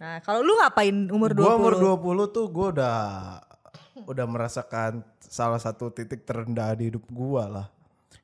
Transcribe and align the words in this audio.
Nah, 0.00 0.16
kalau 0.24 0.40
lu 0.40 0.56
ngapain 0.56 0.96
umur 1.12 1.36
20? 1.36 1.44
Gue 1.44 1.54
umur 1.60 1.74
20 1.76 2.34
tuh 2.34 2.46
gue 2.48 2.66
udah 2.72 2.96
udah 4.08 4.24
merasakan 4.24 5.04
salah 5.20 5.60
satu 5.60 5.92
titik 5.92 6.24
terendah 6.24 6.72
di 6.72 6.88
hidup 6.88 7.04
gue 7.12 7.44
lah. 7.44 7.68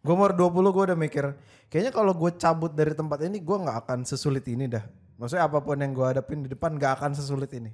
Gue 0.00 0.16
umur 0.16 0.32
20 0.32 0.72
gue 0.72 0.84
udah 0.88 0.98
mikir, 0.98 1.36
kayaknya 1.68 1.92
kalau 1.92 2.16
gue 2.16 2.32
cabut 2.40 2.72
dari 2.72 2.96
tempat 2.96 3.20
ini 3.28 3.44
gue 3.44 3.56
nggak 3.60 3.84
akan 3.84 4.08
sesulit 4.08 4.48
ini 4.48 4.72
dah. 4.72 4.88
Maksudnya 5.20 5.44
apa 5.44 5.60
pun 5.60 5.76
yang 5.76 5.92
gue 5.92 6.06
hadapin 6.06 6.40
di 6.40 6.48
depan 6.48 6.80
nggak 6.80 6.96
akan 6.96 7.12
sesulit 7.12 7.52
ini. 7.52 7.68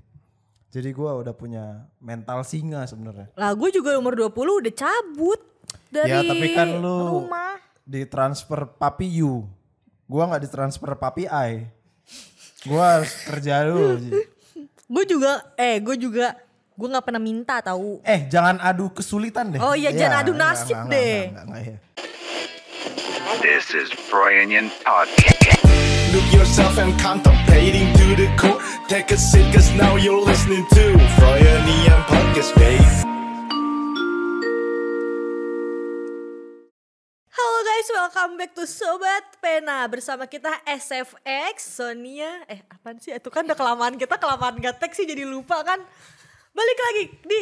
Jadi 0.72 0.88
gue 0.90 1.10
udah 1.22 1.34
punya 1.36 1.86
mental 2.02 2.42
singa 2.42 2.82
sebenarnya. 2.88 3.30
Lah 3.38 3.54
gue 3.54 3.70
juga 3.70 3.94
umur 3.94 4.18
20 4.18 4.34
udah 4.66 4.74
cabut 4.74 5.40
dari 5.92 6.10
Ya 6.10 6.26
tapi 6.26 6.46
kan 6.58 6.80
lu 6.82 7.22
rumah. 7.22 7.60
ditransfer 7.86 8.66
papi 8.66 9.22
you. 9.22 9.46
Gue 10.10 10.22
nggak 10.26 10.42
ditransfer 10.42 10.90
papi 10.98 11.30
I. 11.30 11.68
Gue 12.62 12.79
harus 12.79 13.10
kerja 13.26 13.66
dulu. 13.66 14.22
Gue 14.86 15.04
juga, 15.08 15.50
eh 15.58 15.82
gue 15.82 15.98
juga, 15.98 16.39
gue 16.79 16.88
nggak 16.94 17.02
pernah 17.02 17.18
minta 17.18 17.58
tahu. 17.58 17.98
Eh 18.07 18.30
jangan 18.30 18.62
adu 18.62 18.86
kesulitan 18.94 19.50
deh. 19.50 19.58
Oh 19.58 19.75
iya, 19.75 19.90
jangan 19.90 20.22
adu 20.22 20.30
enggak, 20.30 20.62
nasib 20.62 20.76
enggak, 20.79 20.93
deh. 20.94 21.18
enggak, 21.26 21.43
enggak, 21.43 21.44
enggak, 21.50 21.62
ya. 21.66 21.76
This 23.43 23.75
is 23.75 23.90
Brian 24.07 24.71
Podcast. 24.86 25.58
Look 26.14 26.29
yourself 26.30 26.79
and 26.79 26.94
contemplating 27.02 27.90
to 27.98 28.07
the 28.14 28.30
core. 28.38 28.63
Take 28.86 29.10
a 29.10 29.18
seat, 29.18 29.50
cause 29.50 29.66
now 29.74 29.99
you're 29.99 30.22
listening 30.22 30.63
to 30.71 30.85
Froyonian 31.18 31.99
Podcast, 32.06 32.55
babe. 32.55 33.02
Guys, 37.83 37.98
welcome 37.98 38.39
back 38.39 38.55
to 38.55 38.62
Sobat 38.62 39.42
Pena. 39.42 39.91
Bersama 39.91 40.31
kita 40.31 40.55
SFX, 40.62 41.83
Sonia. 41.83 42.47
Eh 42.47 42.62
apaan 42.70 43.03
sih, 43.03 43.11
itu 43.11 43.27
kan 43.27 43.42
udah 43.42 43.58
kelamaan 43.58 43.98
kita 43.98 44.22
kelamaan 44.22 44.55
gatek 44.62 44.95
sih 44.95 45.03
jadi 45.03 45.27
lupa 45.27 45.67
kan? 45.67 45.83
Balik 46.55 46.78
lagi 46.78 47.05
di 47.27 47.41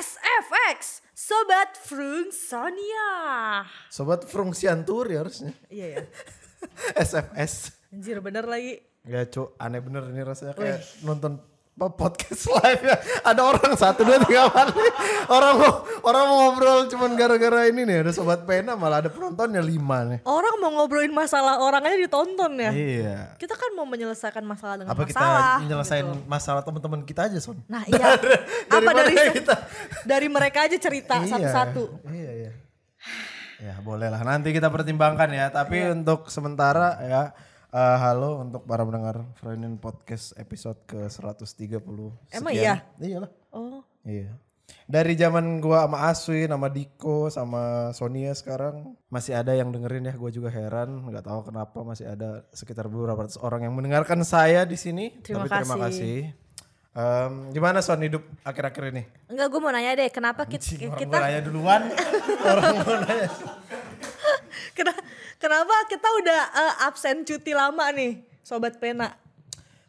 SFX, 0.00 1.04
Sobat 1.12 1.76
Frung 1.76 2.32
Sonia. 2.32 3.12
Sobat 3.92 4.24
Frungsiantur 4.24 5.04
ya 5.12 5.20
harusnya. 5.20 5.52
Iya 5.68 5.86
ya, 6.00 6.02
SFS. 6.96 7.76
anjir 7.92 8.24
bener 8.24 8.48
lagi. 8.48 8.80
Ya 9.04 9.28
cu, 9.28 9.52
aneh 9.60 9.84
bener 9.84 10.08
ini 10.08 10.24
rasanya. 10.24 10.56
Kayak 10.56 10.80
nonton 11.04 11.44
podcast 11.76 12.46
live 12.54 12.82
ya. 12.82 12.96
Ada 13.20 13.42
orang 13.42 13.74
satu 13.74 14.02
dua 14.02 14.22
tiga 14.22 14.46
kali. 14.46 14.78
Orang 15.26 15.52
mau 15.58 15.72
orang 16.02 16.24
mau 16.24 16.36
ngobrol 16.46 16.86
cuman 16.86 17.10
gara-gara 17.12 17.66
ini 17.66 17.82
nih 17.82 17.96
ada 18.00 18.10
sobat 18.10 18.42
pena 18.42 18.72
malah 18.72 18.98
ada 18.98 19.10
penontonnya 19.10 19.58
lima 19.58 20.06
nih. 20.06 20.18
Orang 20.22 20.54
mau 20.58 20.70
ngobrolin 20.72 21.10
masalah 21.10 21.58
orang 21.58 21.82
aja 21.82 21.98
ditonton 21.98 22.52
ya 22.56 22.70
Iya. 22.70 23.18
Kita 23.34 23.54
kan 23.54 23.74
mau 23.74 23.82
menyelesaikan 23.84 24.42
masalah 24.42 24.78
dengan 24.78 24.90
Apa 24.90 25.02
kita 25.02 25.18
masalah 25.18 25.54
nyelesain 25.60 26.04
gitu. 26.04 26.22
masalah 26.24 26.60
teman-teman 26.62 27.00
kita 27.02 27.20
aja 27.26 27.38
son? 27.38 27.58
Nah 27.66 27.82
iya, 27.90 28.06
apa 28.68 28.78
mana 28.80 29.02
dari, 29.02 29.14
kita? 29.34 29.54
dari 30.04 30.26
mereka 30.28 30.58
aja 30.64 30.76
cerita 30.76 31.18
Iya. 31.18 31.28
satu-satu 31.28 31.82
Iya 32.06 32.32
iya. 32.36 32.52
Ya 33.56 33.74
boleh 33.80 34.06
lah 34.06 34.20
nanti 34.20 34.50
kita 34.50 34.68
pertimbangkan 34.68 35.26
ya. 35.26 35.48
Tapi 35.48 35.82
Iya. 35.82 35.90
untuk 35.92 36.28
sementara 36.28 37.02
ya 37.02 37.22
eh, 37.74 37.96
halo 37.98 38.40
untuk 38.40 38.62
para 38.64 38.82
pendengar 38.82 39.26
Freudian 39.34 39.76
Podcast 39.76 40.32
episode 40.36 40.78
ke 40.84 41.10
130 41.10 41.82
Emang 42.30 42.52
sekian. 42.52 42.54
iya? 42.54 42.74
Iyalah. 42.96 43.30
Oh 43.50 43.82
Iya. 44.04 44.30
Dari 44.84 45.12
zaman 45.14 45.60
gua 45.60 45.84
sama 45.84 45.98
Aswin, 46.06 46.48
sama 46.48 46.68
Diko, 46.68 47.28
sama 47.28 47.62
Sonia 47.92 48.32
sekarang 48.32 48.96
masih 49.08 49.32
ada 49.32 49.52
yang 49.52 49.68
dengerin 49.68 50.04
ya. 50.04 50.14
Gue 50.14 50.28
juga 50.28 50.48
heran, 50.48 51.04
nggak 51.04 51.24
tahu 51.24 51.40
kenapa 51.42 51.78
masih 51.82 52.04
ada 52.06 52.44
sekitar 52.50 52.88
beberapa 52.88 53.24
ratus 53.24 53.36
orang 53.38 53.64
yang 53.64 53.72
mendengarkan 53.72 54.20
saya 54.22 54.64
di 54.64 54.76
sini. 54.76 55.12
Terima 55.20 55.44
Tapi 55.44 55.56
terima 55.58 55.76
kasih. 55.78 55.80
kasih. 55.80 56.18
Em, 56.94 57.32
gimana 57.50 57.80
Son 57.80 57.98
hidup 57.98 58.22
akhir-akhir 58.40 58.84
ini? 58.92 59.02
Enggak, 59.26 59.46
gue 59.50 59.60
mau 59.60 59.72
nanya 59.72 59.92
deh, 59.94 60.08
kenapa 60.08 60.44
kita, 60.44 60.62
Cing, 60.62 60.86
orang 60.86 61.00
kita 61.00 61.12
mau 61.12 61.24
nanya 61.24 61.40
duluan. 61.40 61.82
orang 62.52 62.72
mau 62.78 62.94
nanya. 63.02 63.28
kena- 64.76 65.00
kenapa 65.44 65.74
kita 65.92 66.08
udah 66.08 66.40
eh, 66.56 66.74
absen 66.88 67.20
cuti 67.28 67.52
lama 67.52 67.84
nih, 67.92 68.24
sobat 68.40 68.80
pena? 68.80 69.12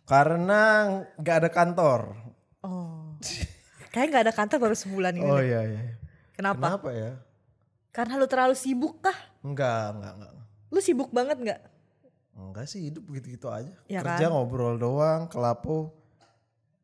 Karena 0.03 0.91
nggak 1.15 1.35
ada 1.39 1.49
kantor. 1.49 2.01
Oh, 2.59 3.15
kayak 3.95 4.07
nggak 4.11 4.23
ada 4.27 4.33
kantor 4.35 4.57
baru 4.67 4.75
sebulan 4.75 5.15
ini. 5.15 5.23
Oh 5.23 5.39
iya 5.39 5.63
iya. 5.63 5.81
Kenapa? 6.35 6.75
Kenapa 6.75 6.89
ya? 6.91 7.11
Karena 7.95 8.19
lu 8.19 8.27
terlalu 8.27 8.55
sibuk 8.59 8.99
kah? 8.99 9.15
Enggak, 9.39 9.95
enggak, 9.95 10.13
enggak. 10.19 10.31
Lu 10.67 10.79
sibuk 10.83 11.09
banget 11.15 11.37
nggak? 11.39 11.61
Enggak 12.35 12.65
sih 12.67 12.91
hidup 12.91 13.07
gitu-gitu 13.15 13.47
aja. 13.47 13.71
Ya 13.87 14.03
Kerja 14.03 14.27
kan? 14.27 14.35
ngobrol 14.35 14.75
doang, 14.75 15.31
kelapo, 15.31 15.95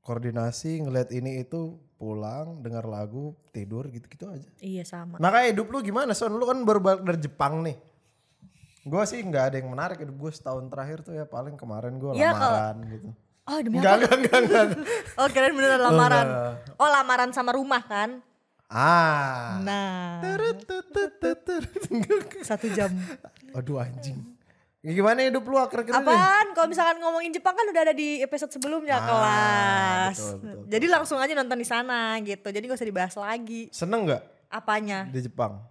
koordinasi, 0.07 0.87
ngeliat 0.87 1.11
ini 1.11 1.43
itu, 1.43 1.75
pulang, 1.99 2.63
dengar 2.63 2.87
lagu, 2.87 3.35
tidur 3.51 3.91
gitu-gitu 3.91 4.31
aja. 4.31 4.47
Iya 4.63 4.87
sama. 4.87 5.19
Makanya 5.19 5.51
hidup 5.51 5.67
lu 5.67 5.83
gimana 5.83 6.15
Son? 6.15 6.31
Lu 6.31 6.47
kan 6.47 6.63
baru 6.63 6.79
balik 6.79 7.03
dari 7.03 7.19
Jepang 7.19 7.59
nih. 7.59 7.90
Gue 8.81 9.01
sih 9.05 9.19
nggak 9.19 9.43
ada 9.43 9.55
yang 9.57 9.69
menarik 9.69 9.97
hidup 9.97 10.15
gue 10.15 10.31
setahun 10.31 10.65
terakhir 10.67 11.01
tuh 11.01 11.11
ya 11.11 11.23
paling 11.23 11.53
kemarin 11.53 11.95
gue 11.95 12.11
Iya, 12.13 12.31
lamaran 12.31 12.75
gitu. 12.87 13.07
Oh 13.43 13.57
demi 13.57 13.77
Enggak, 13.77 13.93
apa? 13.93 13.97
enggak, 13.97 14.17
enggak, 14.17 14.41
enggak. 14.41 14.65
Oh 15.19 15.27
kirain 15.27 15.51
beneran 15.51 15.79
lamaran. 15.79 16.25
enggak. 16.25 16.73
Oh 16.77 16.87
lamaran 16.87 17.29
sama 17.29 17.51
rumah 17.51 17.81
kan? 17.81 18.21
Ah. 18.65 19.59
Nah, 19.59 20.23
satu 22.41 22.65
jam. 22.71 22.89
Aduh 23.51 23.77
anjing. 23.77 24.17
Ya, 24.81 24.89
gimana 24.95 25.21
hidup 25.21 25.45
lu 25.45 25.53
akhir-akhir 25.55 25.93
ini? 25.93 26.01
Apaan? 26.01 26.45
Kalau 26.57 26.65
misalkan 26.65 26.97
ngomongin 26.97 27.29
Jepang 27.29 27.53
kan 27.53 27.69
udah 27.69 27.81
ada 27.83 27.93
di 27.93 28.17
episode 28.17 28.49
sebelumnya 28.49 28.95
Ah, 28.95 29.03
kelas. 29.03 30.17
betul, 30.17 30.33
betul, 30.33 30.41
betul. 30.41 30.65
Jadi 30.71 30.85
langsung 30.89 31.17
aja 31.21 31.31
nonton 31.35 31.53
di 31.53 31.67
sana 31.67 32.17
gitu. 32.17 32.47
Jadi 32.49 32.63
gak 32.65 32.79
usah 32.81 32.89
dibahas 32.89 33.13
lagi. 33.13 33.69
Seneng 33.69 34.09
nggak 34.09 34.23
Apanya? 34.49 35.05
di 35.05 35.21
Jepang? 35.21 35.61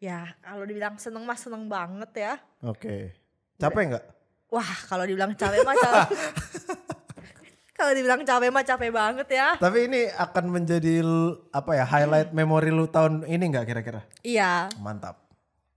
Ya 0.00 0.32
kalau 0.40 0.64
dibilang 0.64 0.96
seneng 0.96 1.22
mah 1.22 1.36
seneng 1.36 1.68
banget 1.68 2.10
ya. 2.16 2.32
Oke. 2.62 3.12
Capek 3.54 3.82
nggak? 3.90 4.04
Wah 4.48 4.72
kalau 4.88 5.04
dibilang 5.04 5.36
capek 5.36 5.60
mah 5.60 5.76
capek. 5.76 6.08
kalau 7.78 7.92
dibilang 7.92 8.22
capek 8.22 8.48
mah 8.48 8.64
capek 8.64 8.90
banget 8.90 9.28
ya. 9.30 9.48
Tapi 9.56 9.78
ini 9.84 10.08
akan 10.08 10.44
menjadi 10.50 11.04
apa 11.50 11.70
ya 11.74 11.84
highlight 11.84 12.32
memori 12.32 12.68
lu 12.68 12.88
tahun 12.88 13.24
ini 13.24 13.44
nggak 13.46 13.66
kira-kira? 13.66 14.00
Iya. 14.20 14.72
Mantap. 14.78 15.20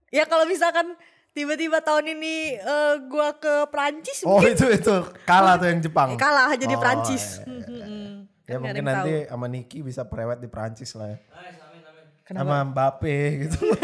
Ya 0.08 0.24
kalau 0.24 0.44
misalkan 0.44 0.96
tiba-tiba 1.32 1.84
tahun 1.84 2.16
ini 2.16 2.34
eh, 2.56 2.94
gua 3.04 3.34
ke 3.34 3.68
Prancis 3.68 4.22
Oh 4.22 4.40
mungkin 4.40 4.54
itu 4.54 4.66
itu 4.70 4.94
kalah 5.24 5.56
tuh 5.56 5.68
yang 5.68 5.80
Jepang. 5.80 6.16
kalah 6.16 6.48
jadi 6.54 6.72
Oh, 6.72 6.80
Prancis. 6.80 7.24
iya, 7.36 7.44
iya, 7.44 7.44
Hmm, 7.44 7.60
hmm, 7.60 7.82
hmm. 7.82 8.12
Ya 8.44 8.56
Kan 8.56 8.56
nggak 8.56 8.72
ada 8.72 8.72
mungkin 8.72 8.84
nanti 8.86 9.12
tahu. 9.14 9.30
sama 9.30 9.46
Niki 9.48 9.78
bisa 9.80 10.02
prewed 10.02 10.38
di 10.38 10.48
Prancis 10.48 10.90
lah 10.94 11.08
ya. 11.10 11.18
Kenapa? 12.24 12.48
Sama 12.48 12.56
Mbappe 12.72 13.16
gitu. 13.44 13.60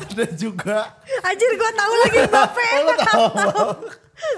Ada 0.00 0.24
juga. 0.32 0.96
Anjir 1.20 1.52
gue 1.52 1.70
tahu 1.76 1.92
lagi 2.04 2.18
Mbappe. 2.24 2.68
Oh, 3.10 3.72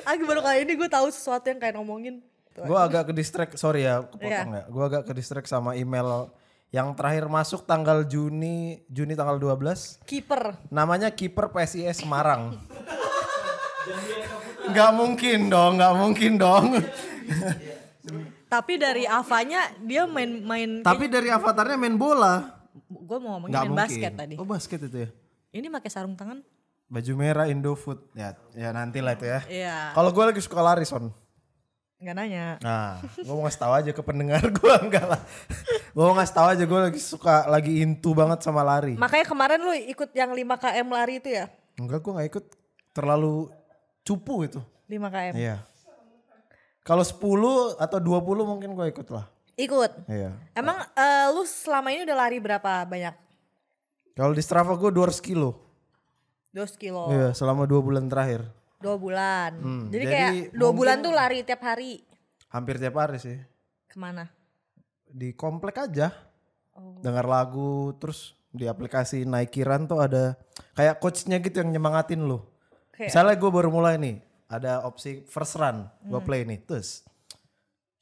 Aku 0.07 0.23
baru 0.31 0.47
kali 0.47 0.63
ini 0.63 0.79
gue 0.79 0.87
tahu 0.87 1.11
sesuatu 1.11 1.43
yang 1.51 1.59
kayak 1.59 1.75
ngomongin. 1.75 2.23
Gue 2.55 2.79
agak 2.79 3.11
ke 3.11 3.13
distract, 3.15 3.59
sorry 3.59 3.83
ya, 3.83 4.07
kepotong 4.07 4.51
ya. 4.55 4.63
Gue 4.71 4.85
agak 4.87 5.11
ke 5.11 5.13
distract 5.17 5.51
sama 5.51 5.75
email 5.75 6.31
yang 6.71 6.95
terakhir 6.95 7.27
masuk 7.29 7.67
tanggal 7.67 8.07
Juni, 8.07 8.87
Juni 8.89 9.13
tanggal 9.13 9.43
12. 9.43 10.07
Kiper. 10.07 10.55
Namanya 10.71 11.11
kiper 11.11 11.51
PSIS 11.51 12.07
Semarang. 12.07 12.57
Gak 14.73 14.95
mungkin 14.95 15.51
dong, 15.51 15.83
gak 15.83 15.95
mungkin 15.99 16.39
dong. 16.39 16.79
Tapi 18.53 18.77
dari 18.77 19.09
Avanya 19.09 19.73
dia 19.81 20.05
main 20.05 20.45
main. 20.45 20.71
Tapi 20.85 21.09
dari 21.09 21.33
avatarnya 21.33 21.81
main 21.81 21.97
bola. 21.97 22.61
gue 22.93 23.19
mau 23.21 23.37
ngomongin 23.37 23.53
Gak 23.57 23.65
main 23.65 23.73
mungkin. 23.73 23.85
basket 23.89 24.13
tadi. 24.13 24.35
Oh 24.37 24.45
basket 24.45 24.81
itu 24.85 24.97
ya. 25.09 25.11
Ini 25.57 25.73
pakai 25.73 25.89
sarung 25.89 26.13
tangan? 26.13 26.45
Baju 26.93 27.13
merah 27.17 27.49
Indofood. 27.49 28.13
Ya, 28.13 28.37
ya 28.53 28.69
nanti 28.77 29.01
lah 29.01 29.17
itu 29.17 29.25
ya. 29.25 29.41
Iya. 29.49 29.77
Kalau 29.97 30.13
gue 30.13 30.25
lagi 30.29 30.41
suka 30.45 30.61
lari 30.61 30.85
son. 30.85 31.09
Nggak 31.97 32.15
nanya. 32.19 32.47
Nah, 32.61 33.01
gue 33.17 33.33
mau 33.33 33.49
ngasih 33.49 33.61
tahu 33.65 33.73
aja 33.73 33.91
ke 33.97 34.03
pendengar 34.05 34.45
gue 34.45 34.75
enggak 34.85 35.07
lah. 35.09 35.21
Gue 35.97 36.05
mau 36.05 36.17
ngasih 36.21 36.35
tahu 36.37 36.47
aja 36.53 36.65
gue 36.69 36.81
lagi 36.93 37.01
suka 37.01 37.49
lagi 37.49 37.81
into 37.81 38.13
banget 38.13 38.45
sama 38.45 38.61
lari. 38.61 39.01
Makanya 39.01 39.25
kemarin 39.25 39.61
lu 39.65 39.73
ikut 39.73 40.13
yang 40.13 40.37
5 40.37 40.45
km 40.61 40.87
lari 40.93 41.25
itu 41.25 41.29
ya? 41.33 41.49
Enggak, 41.81 42.05
gue 42.05 42.13
nggak 42.13 42.29
ikut. 42.29 42.45
Terlalu 42.93 43.49
cupu 44.05 44.45
itu. 44.45 44.61
5 44.93 45.01
km. 45.09 45.33
Iya. 45.41 45.57
Kalau 46.83 47.07
10 47.07 47.79
atau 47.79 47.99
20 47.99 48.43
mungkin 48.43 48.75
gue 48.75 48.87
ikut 48.91 49.09
lah. 49.15 49.31
Ikut. 49.55 49.91
Iya. 50.11 50.35
Emang 50.53 50.83
eh, 50.93 51.27
lu 51.31 51.47
selama 51.47 51.95
ini 51.95 52.03
udah 52.03 52.17
lari 52.19 52.39
berapa 52.43 52.83
banyak? 52.83 53.15
Kalau 54.13 54.35
di 54.35 54.43
Strava 54.43 54.75
gue 54.75 54.91
200 54.91 55.23
kilo. 55.23 55.63
2 56.53 56.69
kilo. 56.77 57.09
Iya, 57.09 57.33
selama 57.33 57.65
dua 57.65 57.81
bulan 57.81 58.13
terakhir. 58.13 58.45
Dua 58.77 59.01
bulan. 59.01 59.57
Hmm, 59.57 59.85
jadi, 59.89 60.05
jadi 60.05 60.05
kayak 60.05 60.33
dua 60.53 60.69
mungkin- 60.69 60.77
bulan 60.77 60.97
tuh 61.01 61.13
lari 61.15 61.39
tiap 61.43 61.63
hari. 61.65 62.05
Hampir 62.53 62.77
tiap 62.77 62.93
hari 62.93 63.17
sih. 63.17 63.39
Ke 63.89 63.97
mana? 63.97 64.29
Di 65.09 65.33
komplek 65.33 65.81
aja. 65.81 66.13
Oh. 66.77 67.01
Dengar 67.01 67.25
lagu, 67.25 67.97
terus 67.97 68.37
di 68.53 68.69
aplikasi 68.69 69.25
Nike 69.25 69.65
Run 69.65 69.89
tuh 69.89 70.05
ada 70.05 70.37
kayak 70.77 71.01
coachnya 71.01 71.41
gitu 71.41 71.65
yang 71.65 71.73
nyemangatin 71.73 72.21
lu. 72.21 72.45
Kayak- 72.93 73.09
Misalnya 73.09 73.35
gue 73.41 73.51
baru 73.51 73.71
mulai 73.73 73.97
nih, 73.97 74.21
ada 74.53 74.85
opsi 74.85 75.25
first 75.25 75.57
run, 75.57 75.89
gue 76.03 76.13
Hmm. 76.13 76.23
play 76.23 76.45
nih, 76.45 76.61
terus 76.61 77.03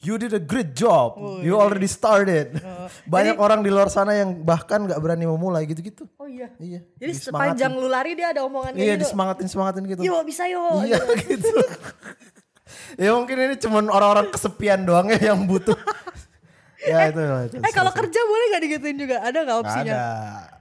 You 0.01 0.17
did 0.17 0.33
a 0.33 0.41
great 0.41 0.73
job. 0.73 1.21
you 1.45 1.53
already 1.55 1.85
started. 1.85 2.57
Banyak 3.05 3.37
orang 3.37 3.61
di 3.61 3.69
luar 3.69 3.93
sana 3.93 4.17
yang 4.17 4.33
bahkan 4.41 4.81
nggak 4.81 4.97
berani 4.97 5.29
memulai 5.29 5.69
gitu-gitu. 5.69 6.09
Oh 6.17 6.25
iya. 6.25 6.49
Iya. 6.57 6.81
Jadi 6.97 7.13
sepanjang 7.21 7.69
lu 7.71 7.85
lari 7.85 8.17
dia 8.17 8.33
ada 8.33 8.41
omongan 8.41 8.73
Iya, 8.73 8.97
gitu. 8.97 9.05
disemangatin 9.05 9.45
semangatin 9.47 9.85
gitu. 9.87 10.01
Yo 10.01 10.25
bisa 10.25 10.49
yo. 10.49 10.81
Iya 10.81 10.97
gitu. 11.29 11.53
ya 12.97 13.13
mungkin 13.13 13.37
ini 13.39 13.55
cuman 13.57 13.93
orang-orang 13.93 14.33
kesepian 14.33 14.89
doang 14.89 15.13
ya 15.13 15.21
yang 15.31 15.45
butuh. 15.45 15.77
ya 16.81 17.13
itu. 17.13 17.21
itu 17.21 17.57
Eh 17.61 17.73
kalau 17.77 17.93
kerja 17.93 18.21
boleh 18.25 18.45
gak 18.51 18.63
digituin 18.65 18.97
juga? 18.97 19.21
Ada 19.21 19.39
gak 19.45 19.59
opsinya? 19.61 19.93
ada. 19.93 20.05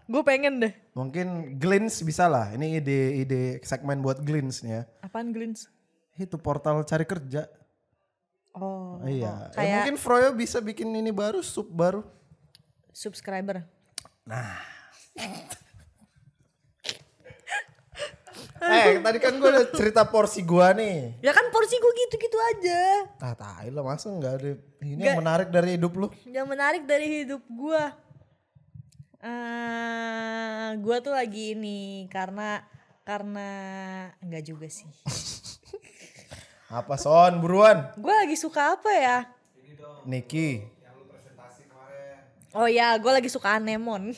Gue 0.04 0.22
pengen 0.26 0.60
deh. 0.60 0.74
Mungkin 0.92 1.56
Glints 1.56 2.04
bisa 2.04 2.28
lah. 2.28 2.52
Ini 2.52 2.84
ide-ide 2.84 3.64
segmen 3.64 4.04
buat 4.04 4.20
Glints 4.20 4.60
nih 4.60 4.72
ya. 4.74 4.84
Apaan 5.00 5.32
Glins? 5.32 5.72
Itu 6.20 6.36
portal 6.36 6.84
cari 6.84 7.08
kerja. 7.08 7.48
Oh. 8.52 9.00
iya. 9.08 9.48
Ya, 9.50 9.56
kayak- 9.56 9.74
mungkin 9.88 9.96
Froyo 9.96 10.36
bisa 10.36 10.60
bikin 10.60 10.92
ini 10.92 11.16
baru, 11.16 11.40
sub 11.40 11.72
baru. 11.72 12.04
Subscriber. 12.92 13.64
eh, 18.60 19.00
tadi 19.00 19.18
kan 19.24 19.34
gue 19.40 19.50
udah 19.50 19.66
cerita 19.72 20.04
porsi 20.06 20.44
gua 20.44 20.76
nih. 20.76 21.16
Ya 21.24 21.32
kan 21.32 21.48
porsi 21.50 21.80
gue 21.80 21.92
gitu-gitu 22.06 22.38
aja. 22.56 22.82
Ah, 23.24 23.34
tai 23.34 23.72
lah 23.72 23.82
masa 23.82 24.12
nggak 24.12 24.34
ada 24.36 24.52
ini 24.84 25.02
yang 25.02 25.24
menarik 25.24 25.50
dari 25.50 25.80
hidup 25.80 25.96
lu. 25.96 26.08
Yang 26.28 26.48
menarik 26.48 26.84
dari 26.84 27.08
hidup 27.24 27.42
gue. 27.48 27.84
eh 29.20 30.70
gue 30.80 30.98
tuh 31.04 31.12
lagi 31.12 31.52
ini 31.52 32.08
karena 32.08 32.64
karena 33.04 33.50
enggak 34.22 34.44
juga 34.48 34.68
sih. 34.72 34.88
Apa 36.70 37.02
son 37.02 37.42
buruan? 37.42 37.90
Gue 37.98 38.14
lagi 38.14 38.38
suka 38.38 38.78
apa 38.78 38.92
ya? 38.94 39.18
Niki. 40.06 40.62
Oh 42.54 42.70
ya, 42.70 42.94
gue 43.02 43.10
lagi 43.10 43.30
suka 43.30 43.58
anemon. 43.58 44.10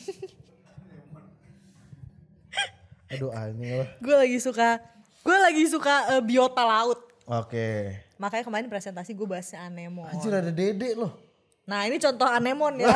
Aduh 3.12 3.28
anjing 3.36 3.84
lah. 3.84 3.88
gue 4.00 4.16
lagi 4.16 4.40
suka, 4.40 4.80
gue 5.20 5.36
lagi 5.36 5.68
suka 5.68 6.16
eh, 6.16 6.24
biota 6.24 6.64
laut. 6.64 7.12
Oke. 7.28 8.00
Makanya 8.16 8.48
kemarin 8.48 8.72
presentasi 8.72 9.12
gue 9.16 9.28
bahasnya 9.28 9.68
anemon. 9.68 10.08
Anjir 10.08 10.32
ada 10.32 10.48
dede 10.48 10.96
loh. 10.96 11.20
Nah 11.68 11.84
ini 11.88 12.00
contoh 12.00 12.28
anemon 12.28 12.80
ya. 12.80 12.88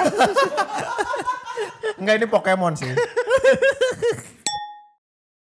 Enggak 2.00 2.16
ini 2.20 2.28
Pokemon 2.28 2.76
sih. 2.80 2.92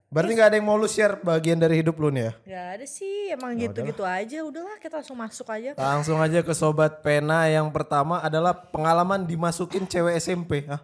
Berarti 0.08 0.32
nggak 0.40 0.48
ada 0.48 0.56
yang 0.56 0.68
mau 0.68 0.80
lu 0.80 0.88
share 0.88 1.20
bagian 1.20 1.60
dari 1.60 1.84
hidup 1.84 2.00
lu 2.00 2.08
nih 2.08 2.24
ya? 2.24 2.34
ya 2.48 2.62
ada 2.80 2.86
sih, 2.88 3.28
emang 3.28 3.60
gitu-gitu 3.60 4.08
aja. 4.08 4.40
Udahlah 4.40 4.80
kita 4.80 5.04
langsung 5.04 5.20
masuk 5.20 5.48
aja. 5.52 5.76
Langsung 5.76 6.18
aja 6.24 6.40
ke 6.40 6.54
sobat 6.56 7.04
pena 7.04 7.44
yang 7.52 7.68
pertama 7.76 8.24
adalah 8.24 8.56
pengalaman 8.56 9.28
dimasukin 9.28 9.84
cewek 9.84 10.16
SMP. 10.16 10.64
Hah? 10.64 10.80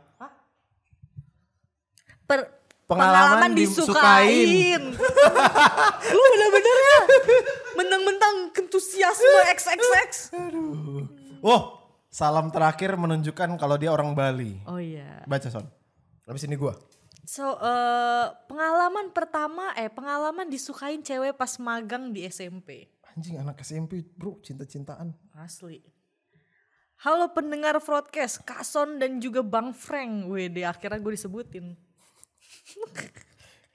Per- 2.27 2.51
Pengalaman 2.83 3.47
pengalaman 3.47 3.51
disukain. 3.55 4.83
Lu 6.19 6.23
bener-bener 6.35 6.77
ya 6.83 6.99
mentang-mentang 7.79 8.35
entusiasme 8.59 9.39
XXX. 9.55 10.35
Oh, 11.39 11.79
salam 12.11 12.51
terakhir 12.51 12.99
menunjukkan 12.99 13.55
kalau 13.55 13.79
dia 13.79 13.87
orang 13.87 14.11
Bali. 14.11 14.59
Oh 14.67 14.83
iya. 14.83 15.23
Baca 15.23 15.47
son. 15.47 15.63
Habis 16.27 16.43
ini 16.43 16.59
gua. 16.59 16.75
So 17.23 17.55
eh, 17.55 18.27
pengalaman 18.51 19.15
pertama 19.15 19.71
eh 19.79 19.87
pengalaman 19.87 20.51
disukain 20.51 20.99
cewek 20.99 21.39
pas 21.39 21.55
magang 21.59 22.11
di 22.11 22.27
SMP. 22.27 22.91
Anjing 23.15 23.39
anak 23.39 23.63
SMP 23.63 24.03
bro 24.03 24.43
cinta-cintaan. 24.43 25.15
Asli. 25.39 25.79
Halo 27.03 27.35
pendengar 27.35 27.75
broadcast, 27.83 28.47
Kason 28.47 28.95
dan 28.95 29.19
juga 29.19 29.43
Bang 29.43 29.75
Frank. 29.75 30.31
WD 30.31 30.63
akhirnya 30.63 31.03
gue 31.03 31.13
disebutin. 31.19 31.75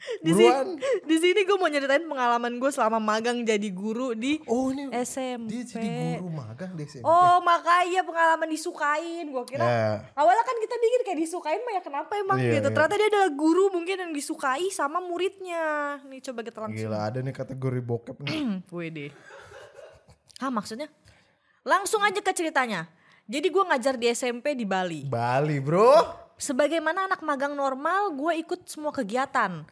di 0.25 0.32
sini, 0.32 0.75
di 1.02 1.16
sini 1.16 1.40
gue 1.43 1.55
mau 1.55 1.66
nyeritain 1.66 2.02
pengalaman 2.02 2.56
gue 2.56 2.69
selama 2.69 2.99
magang 2.99 3.40
jadi 3.40 3.69
guru 3.69 4.12
di 4.12 4.40
Oh 4.44 4.69
ini 4.69 4.88
SMP. 4.96 5.49
dia 5.50 5.62
jadi 5.66 5.88
guru 6.16 6.28
magang 6.31 6.72
di 6.72 6.84
SMP. 6.84 7.02
Oh 7.02 7.38
makanya 7.40 8.00
pengalaman 8.02 8.49
disukain. 8.49 9.25
Gue 9.26 9.44
kira 9.44 9.62
Ya. 9.62 9.90
awalnya 10.14 10.43
kan 10.43 10.56
kita 10.56 10.75
pikir 10.75 11.00
kayak 11.05 11.19
disukain 11.19 11.60
mah 11.60 11.72
ya 11.72 11.82
kenapa 11.82 12.12
emang 12.14 12.37
Iya, 12.37 12.58
gitu. 12.58 12.66
iya. 12.66 12.75
Ternyata 12.75 12.94
dia 12.94 13.08
adalah 13.08 13.31
guru 13.31 13.64
mungkin 13.70 13.96
yang 13.99 14.12
disukai 14.12 14.66
sama 14.69 14.99
muridnya. 14.99 15.64
Nih 16.05 16.20
coba 16.20 16.40
kita 16.40 16.58
langsung. 16.58 16.78
Gila 16.81 16.99
ada 17.05 17.19
nih 17.19 17.32
kategori 17.32 17.81
bokep 17.81 18.16
nih. 18.20 18.32
WD. 18.72 18.99
Hah 20.38 20.49
maksudnya? 20.49 20.87
Langsung 21.62 22.00
aja 22.00 22.19
ke 22.19 22.32
ceritanya. 22.32 22.87
Jadi 23.28 23.46
gue 23.46 23.60
ngajar 23.60 23.94
di 23.94 24.08
SMP 24.08 24.55
di 24.55 24.64
Bali. 24.64 25.05
Bali 25.05 25.60
bro. 25.60 26.26
Sebagaimana 26.38 27.05
anak 27.05 27.20
magang 27.20 27.52
normal, 27.52 28.14
gue 28.14 28.38
ikut 28.38 28.64
semua 28.64 28.88
kegiatan. 28.88 29.66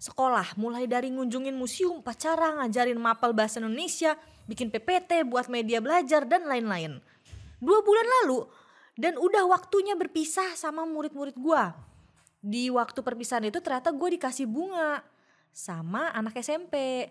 Sekolah, 0.00 0.56
mulai 0.56 0.88
dari 0.88 1.12
ngunjungin 1.12 1.52
museum, 1.52 2.00
pacara, 2.00 2.56
ngajarin 2.56 2.96
mapel 2.96 3.36
bahasa 3.36 3.60
Indonesia, 3.60 4.16
bikin 4.48 4.72
PPT, 4.72 5.28
buat 5.28 5.52
media 5.52 5.76
belajar, 5.76 6.24
dan 6.24 6.48
lain-lain. 6.48 7.04
Dua 7.60 7.84
bulan 7.84 8.08
lalu, 8.24 8.48
dan 8.96 9.20
udah 9.20 9.44
waktunya 9.52 9.92
berpisah 10.00 10.56
sama 10.56 10.88
murid-murid 10.88 11.36
gue. 11.36 11.64
Di 12.40 12.72
waktu 12.72 12.96
perpisahan 13.04 13.52
itu 13.52 13.60
ternyata 13.60 13.92
gue 13.92 14.08
dikasih 14.16 14.48
bunga 14.48 15.04
sama 15.52 16.08
anak 16.16 16.40
SMP. 16.40 17.04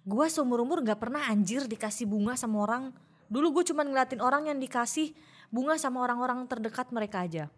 Gue 0.00 0.26
seumur-umur 0.32 0.80
gak 0.80 1.04
pernah 1.04 1.28
anjir 1.28 1.68
dikasih 1.68 2.08
bunga 2.08 2.32
sama 2.32 2.64
orang. 2.64 2.96
Dulu 3.28 3.60
gue 3.60 3.64
cuma 3.68 3.84
ngeliatin 3.84 4.24
orang 4.24 4.48
yang 4.48 4.56
dikasih 4.56 5.12
bunga 5.52 5.76
sama 5.76 6.00
orang-orang 6.00 6.48
terdekat 6.48 6.88
mereka 6.96 7.28
aja. 7.28 7.52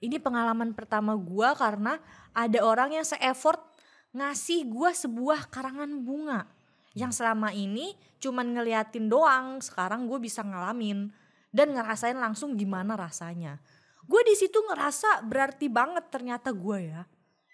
Ini 0.00 0.16
pengalaman 0.16 0.72
pertama 0.72 1.12
gua 1.12 1.52
karena 1.52 2.00
ada 2.32 2.64
orang 2.64 2.96
yang 2.96 3.04
se-effort 3.04 3.60
ngasih 4.14 4.66
gua 4.70 4.90
sebuah 4.94 5.50
karangan 5.50 5.90
bunga. 6.02 6.46
Yang 6.94 7.22
selama 7.22 7.54
ini 7.54 7.94
cuman 8.18 8.50
ngeliatin 8.50 9.06
doang, 9.06 9.62
sekarang 9.62 10.10
gue 10.10 10.18
bisa 10.18 10.42
ngalamin. 10.42 11.10
Dan 11.50 11.74
ngerasain 11.74 12.18
langsung 12.18 12.54
gimana 12.54 12.94
rasanya. 12.94 13.58
Gue 14.06 14.22
di 14.26 14.34
situ 14.34 14.58
ngerasa 14.58 15.22
berarti 15.26 15.70
banget 15.70 16.10
ternyata 16.10 16.50
gue 16.50 16.78
ya. 16.90 17.02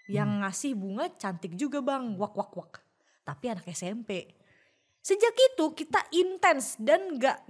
Yang 0.09 0.29
ngasih 0.41 0.71
bunga 0.73 1.05
cantik 1.17 1.53
juga 1.53 1.81
bang, 1.81 2.17
wak 2.17 2.33
wak 2.33 2.51
wak. 2.57 2.73
Tapi 3.25 3.45
anak 3.53 3.65
SMP. 3.69 4.25
Sejak 5.01 5.33
itu 5.33 5.65
kita 5.77 6.01
intens 6.13 6.77
dan 6.81 7.17
gak 7.19 7.45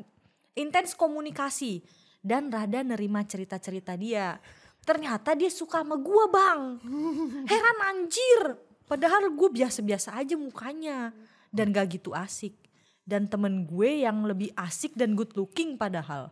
intens 0.58 0.98
komunikasi 0.98 1.86
dan 2.24 2.52
rada 2.52 2.84
nerima 2.84 3.24
cerita-cerita 3.24 3.96
dia. 3.96 4.40
Ternyata 4.84 5.36
dia 5.36 5.52
suka 5.52 5.84
sama 5.84 6.00
gua 6.00 6.28
bang. 6.32 6.62
Heran 7.52 7.80
anjir. 7.92 8.67
Padahal 8.88 9.30
gue 9.30 9.50
biasa-biasa 9.52 10.16
aja 10.16 10.40
mukanya. 10.40 11.12
Dan 11.52 11.72
gak 11.72 12.00
gitu 12.00 12.16
asik. 12.16 12.56
Dan 13.04 13.28
temen 13.28 13.64
gue 13.64 14.04
yang 14.04 14.24
lebih 14.24 14.52
asik 14.56 14.96
dan 14.96 15.16
good 15.16 15.32
looking 15.36 15.76
padahal. 15.76 16.32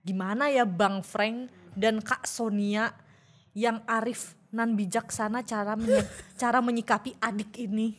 Gimana 0.00 0.48
ya 0.48 0.64
Bang 0.64 1.00
Frank 1.00 1.48
dan 1.72 2.00
Kak 2.00 2.24
Sonia 2.24 2.92
yang 3.52 3.80
arif 3.88 4.36
nan 4.52 4.76
bijaksana 4.76 5.40
cara 5.40 5.72
menyi- 5.76 6.04
cara 6.40 6.60
menyikapi 6.60 7.16
adik 7.16 7.52
ini. 7.58 7.96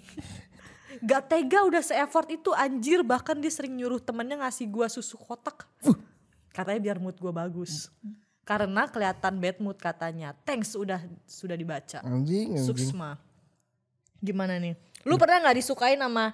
Gak 1.02 1.30
tega 1.30 1.62
udah 1.62 1.82
se-effort 1.82 2.26
itu 2.30 2.54
anjir 2.54 3.06
bahkan 3.06 3.38
dia 3.38 3.54
sering 3.54 3.78
nyuruh 3.78 4.02
temennya 4.02 4.42
ngasih 4.42 4.66
gua 4.66 4.90
susu 4.90 5.18
kotak. 5.18 5.66
Katanya 6.50 6.82
biar 6.82 6.98
mood 6.98 7.18
gua 7.18 7.34
bagus. 7.34 7.94
Karena 8.42 8.88
kelihatan 8.88 9.38
bad 9.38 9.58
mood 9.60 9.78
katanya. 9.78 10.34
Thanks 10.42 10.74
udah 10.74 11.04
sudah 11.28 11.54
dibaca. 11.54 12.02
Anjing 12.02 12.56
anjing. 12.56 12.66
Suksma. 12.66 13.20
Gimana 14.20 14.58
nih? 14.58 14.74
Lu 15.04 15.16
pernah 15.16 15.40
nggak 15.40 15.58
disukain 15.58 15.98
sama 15.98 16.34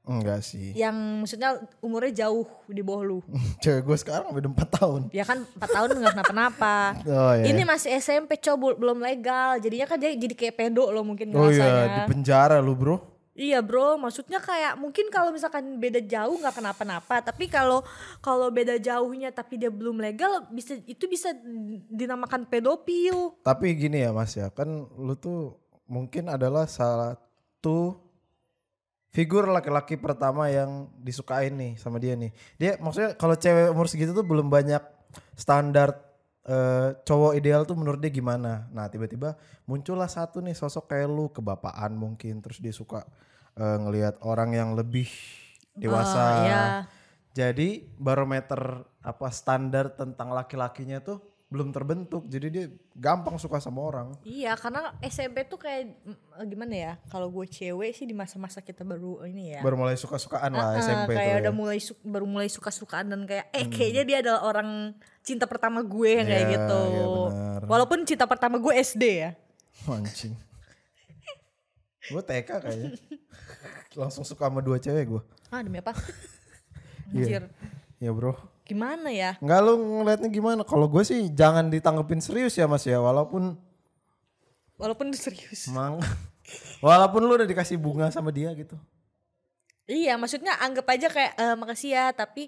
Enggak 0.00 0.40
sih. 0.40 0.72
yang 0.72 0.96
maksudnya 1.20 1.54
umurnya 1.78 2.24
jauh 2.24 2.48
di 2.66 2.80
bawah 2.80 3.04
lu? 3.04 3.18
Cewek 3.62 3.84
gue 3.84 3.96
sekarang 3.96 4.32
udah 4.32 4.50
4 4.50 4.78
tahun. 4.80 5.00
Ya 5.12 5.22
kan 5.22 5.44
4 5.44 5.60
tahun 5.60 5.88
nggak 5.94 6.12
kenapa-napa. 6.16 6.76
Oh, 7.06 7.32
iya. 7.36 7.44
Ini 7.46 7.62
masih 7.62 7.92
SMP 7.94 8.40
cow 8.40 8.56
belum 8.56 8.98
legal. 8.98 9.60
Jadinya 9.60 9.84
kan 9.84 9.96
dia 9.96 10.10
jadi 10.10 10.32
kayak 10.32 10.56
pedo 10.56 10.88
lo 10.88 11.04
mungkin 11.04 11.30
Oh 11.30 11.46
ngerasanya. 11.46 11.68
iya 11.68 11.84
di 11.94 12.00
penjara 12.08 12.58
lu 12.58 12.72
bro. 12.74 12.96
Iya 13.30 13.62
bro, 13.62 13.96
maksudnya 13.96 14.36
kayak 14.36 14.76
mungkin 14.76 15.08
kalau 15.08 15.30
misalkan 15.30 15.78
beda 15.78 16.02
jauh 16.02 16.36
nggak 16.36 16.52
kenapa-napa, 16.52 17.22
tapi 17.22 17.48
kalau 17.48 17.80
kalau 18.18 18.52
beda 18.52 18.76
jauhnya 18.76 19.32
tapi 19.32 19.56
dia 19.56 19.72
belum 19.72 19.96
legal, 19.96 20.44
bisa 20.50 20.76
itu 20.84 21.08
bisa 21.08 21.32
dinamakan 21.88 22.44
pedofil. 22.44 23.40
Tapi 23.40 23.78
gini 23.78 24.02
ya 24.02 24.12
mas 24.12 24.34
ya 24.34 24.50
kan 24.50 24.68
lu 24.90 25.14
tuh 25.14 25.56
mungkin 25.90 26.30
adalah 26.30 26.70
salah 26.70 27.18
satu 27.60 27.92
figur 29.12 29.44
laki-laki 29.52 30.00
pertama 30.00 30.48
yang 30.48 30.88
disukain 31.04 31.52
nih 31.52 31.76
sama 31.76 32.00
dia 32.00 32.16
nih. 32.16 32.32
Dia 32.56 32.80
maksudnya 32.80 33.12
kalau 33.20 33.36
cewek 33.36 33.68
umur 33.68 33.84
segitu 33.84 34.16
tuh 34.16 34.24
belum 34.24 34.48
banyak 34.48 34.80
standar 35.36 35.92
eh, 36.48 36.96
cowok 37.04 37.36
ideal 37.36 37.68
tuh 37.68 37.76
menurut 37.76 38.00
dia 38.00 38.08
gimana. 38.08 38.64
Nah 38.72 38.88
tiba-tiba 38.88 39.36
muncullah 39.68 40.08
satu 40.08 40.40
nih 40.40 40.56
sosok 40.56 40.88
kayak 40.88 41.10
lu 41.12 41.28
kebapaan 41.28 41.92
mungkin 41.92 42.40
terus 42.40 42.64
dia 42.64 42.72
suka 42.72 43.04
eh, 43.60 43.76
ngelihat 43.76 44.24
orang 44.24 44.56
yang 44.56 44.72
lebih 44.72 45.12
dewasa. 45.76 46.16
Ah, 46.16 46.32
iya. 46.48 46.62
Jadi 47.36 47.92
barometer 48.00 48.88
apa 49.04 49.28
standar 49.28 49.92
tentang 49.92 50.32
laki-lakinya 50.32 51.04
tuh 51.04 51.29
belum 51.50 51.68
terbentuk. 51.68 52.24
Jadi 52.24 52.46
dia 52.48 52.64
gampang 52.92 53.34
suka 53.34 53.58
sama 53.58 53.82
orang. 53.82 54.14
Iya, 54.22 54.54
karena 54.54 54.94
SMP 55.00 55.42
tuh 55.44 55.58
kayak 55.58 55.98
mm, 56.00 56.46
gimana 56.46 56.70
ya? 56.72 56.92
Kalau 57.06 57.26
gue 57.28 57.42
cewek 57.44 57.90
sih 57.90 58.06
di 58.06 58.14
masa-masa 58.14 58.58
kita 58.58 58.80
baru 58.80 59.26
ini 59.26 59.54
ya. 59.54 59.60
Baru 59.60 59.74
mulai 59.74 59.94
suka-sukaan 59.94 60.50
lah 60.50 60.74
Ah, 60.74 60.78
SMP 60.78 61.10
kayak 61.12 61.26
tuh. 61.28 61.42
udah 61.42 61.50
ya. 61.50 61.58
mulai 61.58 61.78
su- 61.78 62.00
baru 62.00 62.24
mulai 62.24 62.46
suka-sukaan 62.46 63.06
dan 63.08 63.20
kayak 63.24 63.50
eh 63.50 63.66
kayaknya 63.66 64.02
dia 64.04 64.18
adalah 64.22 64.40
orang 64.44 64.94
cinta 65.20 65.44
pertama 65.44 65.82
gue 65.82 66.10
yang 66.14 66.24
kayak 66.24 66.38
Iya, 66.40 66.52
gitu. 66.54 66.80
iya 66.86 67.04
benar. 67.10 67.60
Walaupun 67.66 67.98
cinta 68.04 68.24
pertama 68.24 68.56
gue 68.56 68.72
SD 68.76 69.04
ya. 69.18 69.30
Mancing. 69.90 70.38
gue 72.06 72.22
TK 72.24 72.48
kayaknya. 72.58 72.90
Langsung 74.00 74.22
suka 74.22 74.46
sama 74.46 74.62
dua 74.62 74.78
cewek 74.78 75.04
gue. 75.08 75.22
Ah, 75.50 75.60
demi 75.60 75.78
apa? 75.78 75.90
Iya. 77.10 77.42
Anjir. 77.42 77.42
Ya 77.98 78.14
bro. 78.14 78.38
Gimana 78.70 79.10
ya? 79.10 79.34
Enggak 79.42 79.60
lu 79.66 79.74
ngeliatnya 79.82 80.30
gimana? 80.30 80.62
Kalau 80.62 80.86
gue 80.86 81.02
sih 81.02 81.26
jangan 81.34 81.66
ditanggepin 81.66 82.22
serius 82.22 82.54
ya 82.54 82.70
mas 82.70 82.86
ya. 82.86 83.02
Walaupun 83.02 83.58
Walaupun 84.78 85.10
serius. 85.10 85.66
Emang 85.66 85.98
walaupun 86.86 87.26
lu 87.26 87.34
udah 87.34 87.50
dikasih 87.50 87.74
bunga 87.82 88.14
sama 88.14 88.30
dia 88.30 88.54
gitu. 88.54 88.78
Iya, 89.90 90.14
maksudnya 90.14 90.54
anggap 90.62 90.86
aja 90.86 91.10
kayak 91.10 91.32
eh, 91.34 91.56
makasih 91.58 91.90
ya, 91.98 92.06
tapi 92.14 92.46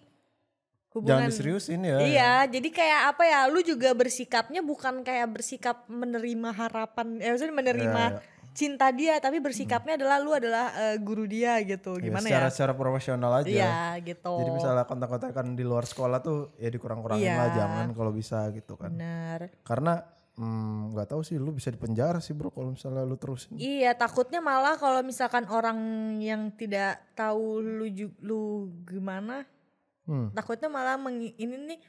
hubungan 0.94 1.26
Jangan 1.26 1.30
diseriusin 1.34 1.80
ya. 1.82 1.98
Iya, 1.98 2.32
jadi 2.46 2.68
kayak 2.70 3.00
apa 3.12 3.22
ya? 3.26 3.40
Lu 3.50 3.60
juga 3.66 3.90
bersikapnya 3.92 4.62
bukan 4.62 5.02
kayak 5.02 5.26
bersikap 5.26 5.90
menerima 5.90 6.54
harapan, 6.54 7.18
eh 7.18 7.34
maksudnya 7.34 7.56
menerima 7.58 8.04
Iya, 8.14 8.31
cinta 8.52 8.88
dia, 8.90 9.16
tapi 9.16 9.38
bersikapnya 9.38 9.96
adalah 9.96 10.16
lu 10.16 10.30
adalah 10.30 10.66
eh, 10.74 10.96
guru 10.96 11.24
dia 11.24 11.56
gitu. 11.60 11.96
Ya, 11.96 12.04
Gimana 12.06 12.22
secara 12.22 12.46
ya? 12.46 12.52
secara 12.52 12.72
profesional 12.72 13.32
aja. 13.34 13.48
Iya, 13.48 13.74
gitu. 14.02 14.32
Jadi 14.34 14.50
misalnya 14.52 14.84
kontak-kontakan 14.84 15.52
di 15.52 15.62
luar 15.62 15.82
sekolah 15.82 16.20
tuh 16.20 16.38
ya 16.56 16.68
dikurang-kurangin 16.68 17.24
Iya. 17.24 17.36
lah 17.36 17.48
jangan 17.50 17.86
kalau 17.92 18.10
bisa 18.10 18.44
gitu 18.50 18.74
kan. 18.74 18.92
Benar. 18.92 19.48
Karena 19.62 20.04
hmm, 20.32 20.92
nggak 20.92 21.08
tahu 21.08 21.20
sih 21.22 21.36
lu 21.36 21.50
bisa 21.50 21.68
dipenjara 21.68 22.16
sih 22.18 22.32
bro 22.32 22.48
kalau 22.48 22.70
misalnya 22.70 23.02
lu 23.02 23.16
terusin. 23.16 23.52
Iya, 23.54 23.92
takutnya 23.92 24.38
malah 24.38 24.76
kalau 24.76 25.00
misalkan 25.00 25.44
orang 25.46 25.76
yang 26.16 26.48
tidak 26.50 27.04
tahu 27.12 27.60
lu 27.60 27.86
lu 28.18 28.42
gimana, 28.82 29.44
Hmm. 30.02 30.28
takutnya 30.30 30.66
malah 30.66 30.96
mengi- 30.96 31.36
ini 31.36 31.56
nih 31.58 31.80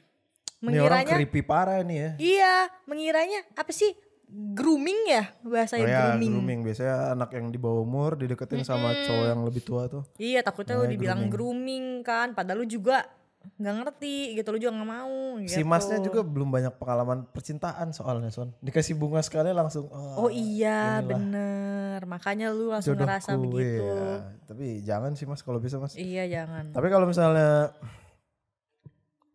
Ini 0.62 0.80
orang 0.80 1.02
mengiranya 1.02 1.14
creepy 1.14 1.40
parah 1.42 1.80
nih 1.82 1.98
ya. 1.98 2.10
Iya, 2.16 2.54
mengiranya 2.84 3.40
apa 3.52 3.68
sih? 3.68 3.92
Grooming 4.30 5.00
ya 5.06 5.24
bahasanya 5.46 5.84
Oh 5.84 5.88
ya, 5.88 6.00
grooming. 6.10 6.32
grooming. 6.34 6.60
Biasanya 6.66 6.94
anak 7.14 7.30
yang 7.38 7.46
di 7.54 7.58
bawah 7.58 7.86
umur 7.86 8.18
dideketin 8.18 8.66
sama 8.66 8.90
cowok 9.06 9.26
yang 9.30 9.40
lebih 9.46 9.62
tua 9.62 9.86
tuh. 9.86 10.02
Iya, 10.18 10.42
takutnya 10.42 10.78
lu 10.80 10.90
dibilang 10.90 11.30
grooming. 11.30 12.02
kan, 12.02 12.34
padahal 12.34 12.62
lu 12.62 12.66
juga 12.66 13.06
nggak 13.44 13.74
ngerti 13.76 14.40
gitu, 14.40 14.48
lu 14.56 14.58
juga 14.58 14.72
nggak 14.74 14.90
mau. 14.90 15.36
Si 15.44 15.60
gitu. 15.60 15.68
masnya 15.68 16.00
juga 16.00 16.24
belum 16.24 16.48
banyak 16.48 16.74
pengalaman 16.80 17.28
percintaan 17.28 17.92
soalnya 17.92 18.32
Son. 18.32 18.50
Dikasih 18.64 18.96
bunga 18.96 19.20
sekali 19.20 19.52
langsung. 19.52 19.86
Oh 19.92 20.32
iya, 20.32 20.98
inilah 20.98 21.06
bener. 21.06 21.98
Makanya 22.08 22.50
lu 22.50 22.72
langsung 22.72 22.96
ngerasa 22.96 23.36
jodohku, 23.36 23.54
begitu. 23.54 23.84
iya. 23.84 24.16
Tapi 24.48 24.66
jangan 24.82 25.12
sih 25.14 25.28
mas 25.28 25.44
kalau 25.44 25.60
bisa 25.60 25.76
mas. 25.76 25.94
Iya, 25.94 26.24
jangan. 26.26 26.72
Tapi 26.72 26.86
kalau 26.88 27.06
misalnya 27.06 27.70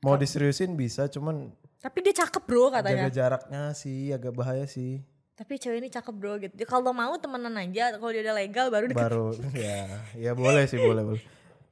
mau 0.03 0.15
diseriusin 0.17 0.73
bisa, 0.75 1.07
cuman 1.11 1.51
Tapi 1.79 1.97
dia 2.03 2.13
cakep 2.23 2.43
bro 2.43 2.67
jaga 2.67 2.83
katanya. 2.83 3.07
jaraknya 3.07 3.63
sih 3.71 4.11
agak 4.11 4.35
bahaya 4.35 4.67
sih. 4.67 4.99
Tapi 5.39 5.55
cewek 5.55 5.79
ini 5.79 5.87
cakep 5.87 6.11
bro 6.11 6.35
gitu. 6.35 6.51
Kalau 6.67 6.91
mau 6.91 7.15
temenan 7.15 7.55
aja, 7.55 7.95
kalau 7.95 8.11
dia 8.11 8.27
udah 8.27 8.35
legal 8.35 8.67
baru 8.67 8.85
deket. 8.91 8.99
Baru 8.99 9.27
ya, 9.55 9.87
ya 10.19 10.31
boleh 10.35 10.67
sih 10.67 10.75
boleh 10.75 11.03
boleh. 11.07 11.23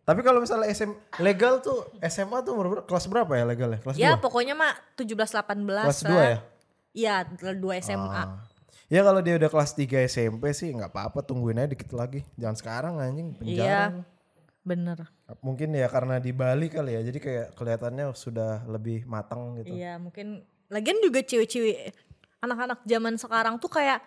Tapi 0.07 0.23
kalau 0.23 0.39
misalnya 0.39 0.71
SM 0.71 0.87
legal 1.19 1.59
tuh 1.59 1.83
SMA 2.07 2.39
tuh 2.47 2.55
berapa? 2.55 2.87
kelas 2.87 3.11
berapa 3.11 3.31
ya 3.35 3.43
legal 3.43 3.75
ya? 3.75 3.79
Kelas 3.83 3.95
Ya 3.99 4.11
2? 4.15 4.23
pokoknya 4.23 4.55
mah 4.55 4.71
17-18 4.95 5.67
Kelas 5.67 5.99
lah. 6.07 6.11
2 6.15 6.31
ya? 6.31 6.37
Iya, 6.95 7.15
2 7.59 7.83
SMA. 7.83 8.07
Ah. 8.07 8.39
Ya 8.87 9.03
kalau 9.03 9.19
dia 9.19 9.35
udah 9.35 9.51
kelas 9.51 9.75
3 9.75 10.07
SMP 10.07 10.55
sih 10.55 10.71
nggak 10.71 10.95
apa-apa 10.95 11.19
tungguin 11.27 11.59
aja 11.59 11.75
dikit 11.75 11.91
lagi. 11.91 12.23
Jangan 12.39 12.55
sekarang 12.55 12.93
anjing 13.03 13.35
Iya, 13.43 13.91
penjara. 13.91 14.16
Bener. 14.67 15.07
Mungkin 15.39 15.71
ya 15.71 15.87
karena 15.87 16.19
di 16.19 16.35
Bali 16.35 16.67
kali 16.67 16.99
ya. 16.99 17.01
Jadi 17.07 17.19
kayak 17.23 17.47
kelihatannya 17.55 18.11
sudah 18.11 18.67
lebih 18.67 19.07
matang 19.07 19.55
gitu. 19.63 19.71
Iya 19.71 19.95
mungkin 19.95 20.43
lagian 20.67 20.99
juga 20.99 21.23
cewek-cewek 21.23 21.95
anak-anak 22.43 22.83
zaman 22.83 23.15
sekarang 23.15 23.55
tuh 23.57 23.71
kayak 23.71 24.03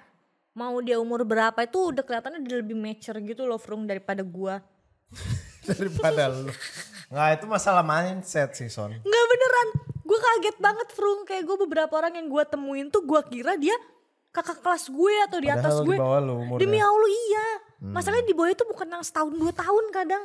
mau 0.53 0.77
dia 0.85 1.01
umur 1.01 1.25
berapa 1.25 1.57
itu 1.65 1.97
udah 1.97 2.05
kelihatannya 2.05 2.45
dia 2.45 2.61
lebih 2.61 2.77
mature 2.77 3.19
gitu 3.25 3.49
loh 3.49 3.57
Frung 3.57 3.89
daripada 3.89 4.21
gua. 4.21 4.61
Daripada 5.71 6.31
lu. 6.31 6.51
Nggak 7.11 7.29
itu 7.41 7.47
masalah 7.49 7.83
mindset 7.83 8.55
sih 8.55 8.69
Son. 8.71 8.91
Nggak 8.91 9.25
beneran, 9.33 9.69
gua 10.05 10.19
kaget 10.19 10.57
banget 10.61 10.89
Frung 10.93 11.21
kayak 11.25 11.43
gua 11.49 11.57
beberapa 11.59 11.93
orang 11.99 12.17
yang 12.21 12.27
gua 12.29 12.45
temuin 12.45 12.89
tuh 12.93 13.03
gua 13.03 13.23
kira 13.25 13.57
dia 13.57 13.75
kakak 14.31 14.63
kelas 14.63 14.87
gue 14.91 15.15
atau 15.27 15.39
di 15.43 15.49
atas 15.51 15.75
Padahal 15.75 15.87
gue. 15.87 15.97
di 15.97 16.03
bawah 16.03 16.21
lu 16.23 16.35
umurnya. 16.47 16.63
Demi 16.63 16.79
Allah 16.79 17.11
iya. 17.11 17.49
Masalahnya 17.83 18.23
di 18.23 18.33
bawah 18.33 18.49
itu 18.49 18.63
bukan 18.63 18.89
yang 18.91 19.01
setahun 19.01 19.33
dua 19.33 19.51
tahun 19.51 19.85
kadang. 19.91 20.25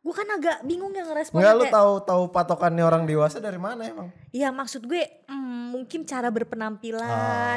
Gue 0.00 0.14
kan 0.14 0.28
agak 0.30 0.62
bingung 0.62 0.90
yang 0.90 1.04
ngerespon. 1.04 1.36
Enggak 1.36 1.54
lu 1.54 1.64
tahu 1.66 1.92
tahu 2.00 2.22
patokannya 2.30 2.80
orang 2.80 3.04
dewasa 3.04 3.36
dari 3.36 3.58
mana 3.58 3.82
emang? 3.82 4.08
Iya 4.30 4.48
maksud 4.48 4.82
gue 4.82 5.02
hmm, 5.26 5.74
mungkin 5.74 6.02
cara 6.02 6.30
berpenampilan, 6.30 7.04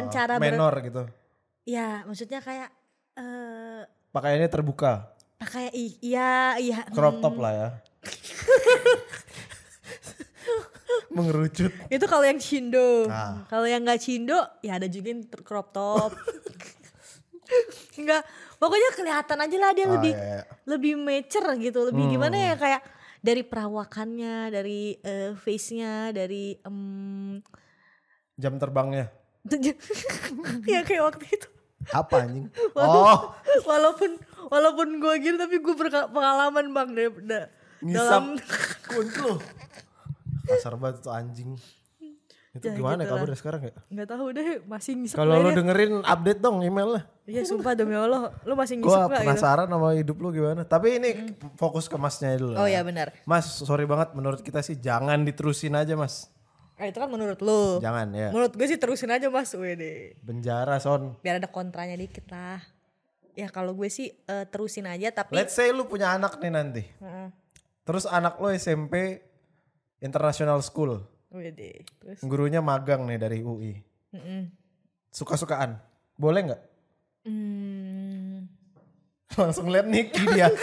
Ah, 0.02 0.10
cara 0.10 0.36
ber, 0.36 0.52
menor 0.52 0.74
gitu. 0.82 1.04
ya 1.64 2.02
maksudnya 2.04 2.40
kayak 2.40 2.70
eh 3.16 3.86
Pakaiannya 4.10 4.50
terbuka. 4.50 5.14
pakai 5.38 5.70
iya 6.02 6.58
iya 6.58 6.84
Crop 6.90 7.22
top 7.22 7.38
lah 7.38 7.54
ya. 7.54 7.70
Mengerucut. 11.10 11.70
itu 11.88 12.06
kalau 12.06 12.22
yang 12.24 12.38
cindo 12.38 13.06
Ah. 13.08 13.46
kalau 13.46 13.66
yang 13.66 13.82
nggak 13.82 13.98
cindo 14.00 14.36
ya 14.60 14.78
ada 14.78 14.86
juga 14.86 15.10
yang 15.10 15.22
crop 15.40 15.70
top 15.70 16.12
Enggak, 18.00 18.22
pokoknya 18.60 18.90
kelihatan 18.94 19.40
aja 19.40 19.58
lah 19.58 19.72
dia 19.72 19.86
Ah, 19.86 19.92
lebih 19.96 20.14
iya, 20.14 20.24
iya. 20.36 20.42
lebih 20.66 20.94
mature 20.96 21.50
gitu, 21.58 21.80
lebih 21.86 22.04
Hmm. 22.04 22.14
gimana 22.14 22.36
ya 22.38 22.54
kayak 22.56 22.82
dari 23.20 23.42
perawakannya, 23.42 24.36
dari 24.50 24.82
eh, 24.98 25.32
face-nya, 25.34 26.12
dari 26.12 26.56
em, 26.58 27.40
Jam 28.36 28.56
terbangnya. 28.56 29.12
ya 30.66 30.80
kayak 30.82 31.04
waktu 31.06 31.26
itu. 31.26 31.48
Apa 31.90 32.24
anjing? 32.24 32.48
Oh, 32.76 33.32
walaupun 33.66 34.20
walaupun 34.46 34.88
gue 34.98 35.14
gitu 35.20 35.36
tapi 35.36 35.58
gue 35.58 35.76
berpengalaman 35.76 36.66
bang 36.70 36.90
dari 36.90 37.10
da- 37.22 37.50
ngisap 37.80 37.96
dalam 37.98 38.24
kunt 38.86 39.12
lu. 39.18 39.34
Kasar 40.46 40.76
banget 40.76 41.00
tuh 41.02 41.12
anjing. 41.12 41.52
Itu 42.60 42.68
Ya, 42.68 42.76
gimana 42.76 43.00
gitu 43.00 43.08
lah. 43.08 43.16
kabarnya 43.16 43.38
sekarang 43.38 43.62
ya? 43.64 43.74
nggak 43.88 44.08
tahu 44.10 44.26
deh 44.30 44.48
masih 44.62 44.92
ngisep 44.94 45.16
Kalau 45.16 45.34
lu 45.34 45.48
dia? 45.48 45.58
dengerin 45.58 45.92
update 46.04 46.40
dong 46.40 46.58
emailnya. 46.60 47.02
Iya 47.24 47.42
sumpah 47.42 47.72
demi 47.72 47.96
Allah, 47.96 48.36
lu 48.42 48.54
masih 48.54 48.76
ngisep 48.76 48.92
Gua 48.92 49.08
gitu? 49.08 49.20
penasaran 49.22 49.66
sama 49.66 49.90
hidup 49.94 50.18
lu 50.18 50.30
gimana. 50.30 50.62
Tapi 50.62 51.00
ini 51.00 51.10
fokus 51.56 51.86
ke 51.86 51.96
masnya 51.96 52.36
dulu. 52.36 52.54
Oh 52.54 52.62
lah. 52.62 52.68
ya 52.68 52.82
benar. 52.82 53.16
Mas, 53.24 53.48
sorry 53.58 53.86
banget 53.86 54.12
menurut 54.12 54.40
kita 54.40 54.60
sih 54.60 54.76
jangan 54.76 55.24
diterusin 55.24 55.72
aja 55.74 55.96
mas. 55.96 56.28
Ah, 56.76 56.86
itu 56.86 56.96
kan 56.96 57.08
menurut 57.08 57.40
lu. 57.40 57.80
Jangan 57.80 58.08
ya. 58.12 58.30
Menurut 58.30 58.52
gue 58.52 58.64
sih 58.66 58.76
terusin 58.76 59.08
aja 59.10 59.28
mas, 59.28 59.52
wede. 59.52 60.20
Penjara 60.20 60.76
son. 60.78 61.16
Biar 61.20 61.38
ada 61.38 61.48
kontranya 61.48 61.94
dikit 61.94 62.28
lah. 62.28 62.60
Ya 63.34 63.48
kalau 63.48 63.72
gue 63.72 63.88
sih 63.88 64.12
eh, 64.12 64.46
terusin 64.46 64.84
aja 64.86 65.12
tapi. 65.14 65.32
Let's 65.32 65.54
say 65.54 65.70
lu 65.70 65.86
punya 65.86 66.12
anak 66.12 66.36
nih 66.38 66.50
nanti. 66.50 66.84
Heeh. 66.98 67.32
Terus 67.84 68.04
anak 68.06 68.36
lu 68.36 68.50
SMP 68.50 69.24
International 70.00 70.60
School. 70.62 71.04
Wede. 71.30 71.86
Terus. 72.02 72.20
Gurunya 72.26 72.62
magang 72.62 73.06
nih 73.06 73.22
dari 73.22 73.40
UI. 73.46 73.78
Mm-mm. 74.18 74.50
Suka-sukaan. 75.14 75.78
Boleh 76.18 76.42
nggak? 76.50 76.62
Hmm. 77.30 78.50
Langsung 79.40 79.70
liat 79.70 79.86
Nicky 79.86 80.26
dia. 80.34 80.50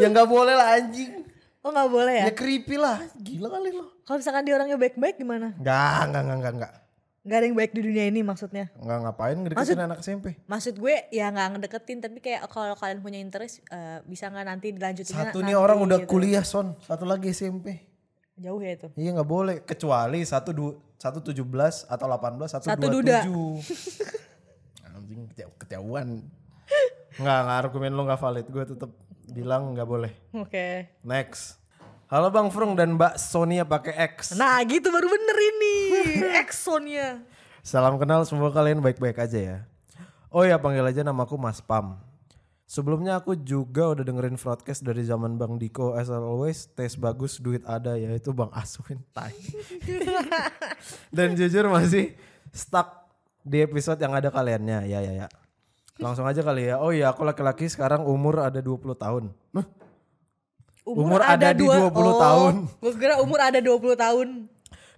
ya 0.00 0.06
nggak 0.06 0.28
boleh 0.30 0.54
lah 0.54 0.78
anjing. 0.78 1.26
Oh 1.66 1.74
nggak 1.74 1.90
boleh 1.90 2.14
ya? 2.22 2.24
Ya 2.30 2.32
creepy 2.32 2.78
lah. 2.78 3.02
Gila 3.18 3.50
kali 3.50 3.74
lo. 3.74 3.90
Kalau 4.06 4.22
misalkan 4.22 4.46
dia 4.46 4.54
orangnya 4.54 4.78
baik-baik 4.78 5.18
gimana? 5.18 5.50
Nggak, 5.58 6.00
nggak, 6.14 6.22
nggak, 6.22 6.38
nggak, 6.38 6.54
nggak. 6.62 6.72
Gak 7.26 7.42
ada 7.42 7.46
yang 7.50 7.58
baik 7.58 7.74
di 7.74 7.82
dunia 7.82 8.06
ini 8.06 8.22
maksudnya. 8.22 8.70
Nggak 8.78 8.98
ngapain 9.02 9.34
ngedeketin 9.34 9.82
anak 9.82 9.98
SMP. 9.98 10.38
Maksud 10.46 10.78
gue 10.78 11.10
ya 11.10 11.26
nggak 11.34 11.58
ngedeketin 11.58 11.98
tapi 11.98 12.22
kayak 12.22 12.46
kalau 12.46 12.78
kalian 12.78 13.02
punya 13.02 13.18
interest 13.18 13.66
eh, 13.74 13.98
bisa 14.06 14.30
nggak 14.30 14.46
nanti 14.46 14.70
dilanjutin 14.70 15.10
Satu 15.10 15.42
nih 15.42 15.58
orang 15.58 15.82
udah 15.82 16.06
kuliah 16.06 16.46
son. 16.46 16.78
Satu 16.86 17.02
lagi 17.02 17.34
SMP. 17.34 17.95
Jauh 18.36 18.60
ya 18.60 18.76
itu. 18.76 18.88
Iya 19.00 19.10
nggak 19.16 19.30
boleh. 19.30 19.56
Kecuali 19.64 20.20
satu 20.20 20.52
du, 20.52 20.76
satu 21.00 21.24
tujuh 21.24 21.44
belas 21.44 21.88
atau 21.88 22.04
delapan 22.04 22.36
belas 22.36 22.52
satu, 22.52 22.68
Satu 22.68 22.86
dua 22.92 23.00
tujuh. 23.00 23.64
Anjing 24.96 25.24
kejauhan. 25.56 26.20
Nggak, 27.16 27.38
nggak 27.48 27.58
argumen 27.64 27.92
lo 27.96 28.04
nggak 28.04 28.20
valid. 28.20 28.46
Gue 28.52 28.64
tetap 28.68 28.92
bilang 29.32 29.72
nggak 29.72 29.88
boleh. 29.88 30.12
Oke. 30.36 30.92
Next. 31.00 31.56
Halo 32.06 32.30
Bang 32.30 32.54
Frung 32.54 32.78
dan 32.78 32.94
Mbak 32.94 33.18
Sonia 33.18 33.66
pakai 33.66 34.14
X. 34.14 34.38
Nah 34.38 34.62
gitu 34.62 34.92
baru 34.94 35.10
bener 35.10 35.36
ini. 35.36 35.76
Exxonnya. 36.44 37.24
Salam 37.66 37.98
kenal 37.98 38.22
semoga 38.22 38.62
kalian 38.62 38.78
baik-baik 38.78 39.18
aja 39.18 39.38
ya. 39.40 39.58
Oh 40.30 40.46
ya 40.46 40.60
panggil 40.60 40.86
aja 40.86 41.02
namaku 41.02 41.34
Mas 41.34 41.58
Pam. 41.58 41.98
Sebelumnya 42.66 43.22
aku 43.22 43.38
juga 43.38 43.94
udah 43.94 44.02
dengerin 44.02 44.34
broadcast 44.34 44.82
dari 44.82 45.06
zaman 45.06 45.38
Bang 45.38 45.54
Diko 45.54 45.94
as 45.94 46.10
always 46.10 46.66
tes 46.74 46.98
bagus 46.98 47.38
duit 47.38 47.62
ada 47.62 47.94
yaitu 47.94 48.34
Bang 48.34 48.50
Aswin 48.50 49.06
tai. 49.14 49.38
Dan 51.14 51.38
jujur 51.38 51.70
masih 51.70 52.18
stuck 52.50 53.06
di 53.46 53.62
episode 53.62 54.02
yang 54.02 54.18
ada 54.18 54.34
kaliannya. 54.34 54.82
Ya 54.90 54.98
ya 54.98 55.14
ya. 55.14 55.26
Langsung 56.02 56.26
aja 56.26 56.42
kali 56.42 56.66
ya. 56.66 56.82
Oh 56.82 56.90
iya 56.90 57.14
aku 57.14 57.22
laki-laki 57.22 57.70
sekarang 57.70 58.02
umur 58.02 58.42
ada 58.42 58.58
20 58.58 58.98
tahun. 58.98 59.30
Hah? 59.54 59.66
Umur 60.82 61.22
ada 61.22 61.54
di 61.54 61.62
20 61.62 61.86
tahun. 61.94 62.54
Gue 62.82 62.92
kira 62.98 63.22
umur 63.22 63.46
ada 63.46 63.62
20 63.62 63.94
tahun. 63.94 64.28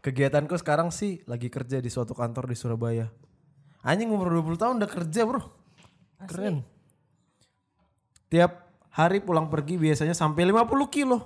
Kegiatanku 0.00 0.56
sekarang 0.56 0.88
sih 0.88 1.20
lagi 1.28 1.52
kerja 1.52 1.84
di 1.84 1.92
suatu 1.92 2.16
kantor 2.16 2.48
di 2.48 2.56
Surabaya. 2.56 3.12
Anjing 3.84 4.08
umur 4.08 4.32
20 4.32 4.56
tahun 4.56 4.74
udah 4.80 4.88
kerja 4.88 5.20
bro. 5.28 5.44
Keren. 6.24 6.77
Tiap 8.28 8.52
hari 8.92 9.24
pulang 9.24 9.48
pergi 9.48 9.80
biasanya 9.80 10.12
sampai 10.12 10.48
50 10.48 10.68
kilo. 10.92 11.18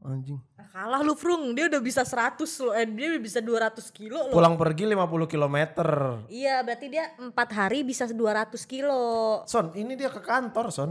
Anjing. 0.00 0.40
Nah, 0.56 0.68
Kalah 0.72 1.00
lu 1.04 1.12
Frung, 1.12 1.52
dia 1.52 1.68
udah 1.68 1.80
bisa 1.84 2.00
100 2.08 2.40
loh, 2.64 2.72
eh, 2.72 2.88
dia 2.88 3.20
bisa 3.20 3.44
200 3.44 3.92
kilo 3.92 4.28
loh. 4.28 4.32
Pulang 4.32 4.56
pergi 4.56 4.88
50 4.88 5.28
kilometer. 5.28 5.88
Iya 6.32 6.64
berarti 6.64 6.86
dia 6.88 7.12
4 7.20 7.32
hari 7.52 7.84
bisa 7.84 8.08
200 8.08 8.64
kilo. 8.64 9.00
Son, 9.44 9.72
ini 9.76 9.92
dia 9.96 10.08
ke 10.08 10.24
kantor 10.24 10.72
Son. 10.72 10.90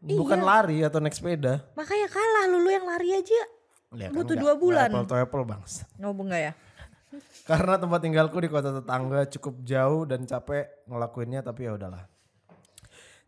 Bukan 0.00 0.40
lari 0.40 0.80
atau 0.84 1.00
naik 1.00 1.12
sepeda. 1.12 1.60
Makanya 1.76 2.08
kalah 2.08 2.44
lu, 2.52 2.64
lu 2.64 2.70
yang 2.72 2.88
lari 2.88 3.16
aja. 3.16 3.40
Ya 3.96 4.08
kan 4.08 4.16
Butuh 4.16 4.36
dua 4.38 4.54
bulan. 4.56 4.88
Apple 4.88 5.08
to 5.08 5.16
apple 5.18 5.44
bangs. 5.44 5.84
Ngomong 5.98 6.30
gak 6.32 6.42
ya? 6.50 6.52
Karena 7.50 7.74
tempat 7.76 8.00
tinggalku 8.00 8.38
di 8.38 8.48
kota 8.48 8.70
tetangga 8.70 9.26
cukup 9.28 9.60
jauh 9.66 10.06
dan 10.06 10.24
capek 10.24 10.86
ngelakuinnya 10.86 11.40
tapi 11.42 11.66
ya 11.68 11.74
udahlah. 11.74 12.06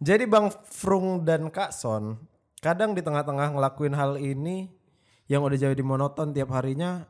Jadi 0.03 0.27
Bang 0.27 0.51
Frung 0.67 1.23
dan 1.23 1.47
Kak 1.47 1.71
Son 1.71 2.19
kadang 2.59 2.91
di 2.91 3.07
tengah-tengah 3.07 3.55
ngelakuin 3.55 3.95
hal 3.95 4.19
ini 4.19 4.67
yang 5.31 5.47
udah 5.47 5.55
jadi 5.55 5.79
monoton 5.79 6.35
tiap 6.35 6.51
harinya 6.59 7.07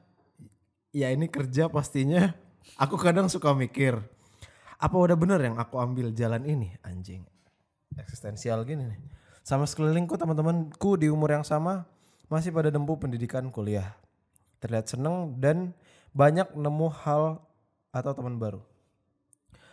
ya 0.92 1.08
ini 1.08 1.32
kerja 1.32 1.72
pastinya. 1.72 2.37
Aku 2.76 3.00
kadang 3.00 3.32
suka 3.32 3.56
mikir 3.56 3.96
apa 4.76 4.92
udah 4.92 5.16
bener 5.16 5.40
yang 5.40 5.56
aku 5.56 5.80
ambil 5.80 6.12
jalan 6.12 6.44
ini? 6.44 6.76
Anjing 6.84 7.25
eksistensial 7.96 8.61
gini 8.68 8.84
nih. 8.84 9.00
Sama 9.40 9.64
sekelilingku 9.64 10.20
teman-temanku 10.20 11.00
di 11.00 11.08
umur 11.08 11.32
yang 11.32 11.49
sama 11.49 11.88
masih 12.28 12.52
pada 12.52 12.68
nempuh 12.68 13.00
pendidikan 13.00 13.49
kuliah. 13.49 13.96
Terlihat 14.61 14.92
seneng 14.92 15.40
dan 15.40 15.72
banyak 16.12 16.52
nemu 16.52 16.88
hal 16.92 17.40
atau 17.88 18.12
teman 18.12 18.37
baru 18.37 18.61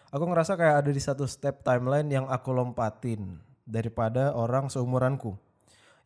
aku 0.09 0.23
ngerasa 0.29 0.57
kayak 0.57 0.75
ada 0.85 0.91
di 0.91 1.01
satu 1.01 1.25
step 1.29 1.61
timeline 1.61 2.09
yang 2.09 2.25
aku 2.29 2.53
lompatin 2.53 3.37
daripada 3.65 4.33
orang 4.33 4.67
seumuranku. 4.67 5.37